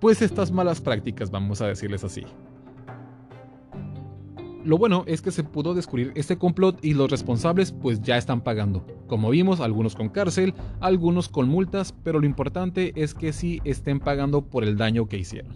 pues 0.00 0.20
estas 0.20 0.50
malas 0.50 0.80
prácticas, 0.80 1.30
vamos 1.30 1.60
a 1.60 1.68
decirles 1.68 2.04
así. 2.04 2.24
Lo 4.68 4.76
bueno 4.76 5.04
es 5.06 5.22
que 5.22 5.30
se 5.30 5.44
pudo 5.44 5.72
descubrir 5.72 6.12
este 6.14 6.36
complot 6.36 6.84
y 6.84 6.92
los 6.92 7.10
responsables 7.10 7.72
pues 7.72 8.02
ya 8.02 8.18
están 8.18 8.42
pagando. 8.42 8.86
Como 9.06 9.30
vimos, 9.30 9.60
algunos 9.60 9.94
con 9.94 10.10
cárcel, 10.10 10.52
algunos 10.80 11.30
con 11.30 11.48
multas, 11.48 11.94
pero 12.04 12.20
lo 12.20 12.26
importante 12.26 12.92
es 12.94 13.14
que 13.14 13.32
sí 13.32 13.62
estén 13.64 13.98
pagando 13.98 14.42
por 14.42 14.64
el 14.64 14.76
daño 14.76 15.08
que 15.08 15.16
hicieron. 15.16 15.54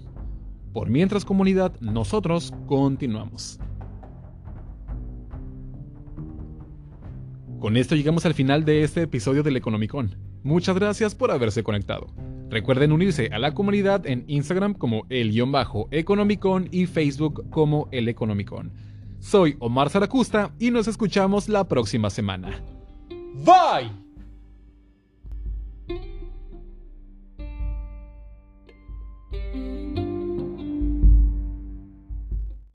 Por 0.73 0.89
mientras 0.89 1.27
comunidad, 1.27 1.79
nosotros 1.83 2.55
continuamos. 2.67 3.61
Con 7.61 7.77
esto 7.77 7.95
llegamos 7.95 8.25
al 8.25 8.33
final 8.33 8.65
de 8.65 8.83
este 8.83 9.03
episodio 9.03 9.43
del 9.43 9.59
Economicon. 9.59 10.17
Muchas 10.43 10.75
gracias 10.77 11.15
por 11.15 11.33
haberse 11.33 11.63
conectado. 11.63 12.07
Recuerden 12.49 12.93
unirse 12.93 13.29
a 13.31 13.39
la 13.39 13.53
comunidad 13.53 14.07
en 14.07 14.25
Instagram 14.27 14.73
como 14.73 15.05
el-economicon 15.11 16.69
y 16.71 16.87
Facebook 16.87 17.51
como 17.51 17.89
el 17.93 18.09
Economicon. 18.09 18.73
Soy 19.23 19.57
Omar 19.61 19.89
Zaracusta 19.89 20.53
y 20.59 20.71
nos 20.71 20.89
escuchamos 20.89 21.49
la 21.49 21.69
próxima 21.69 22.11
semana. 22.11 22.61
Bye. 23.45 24.02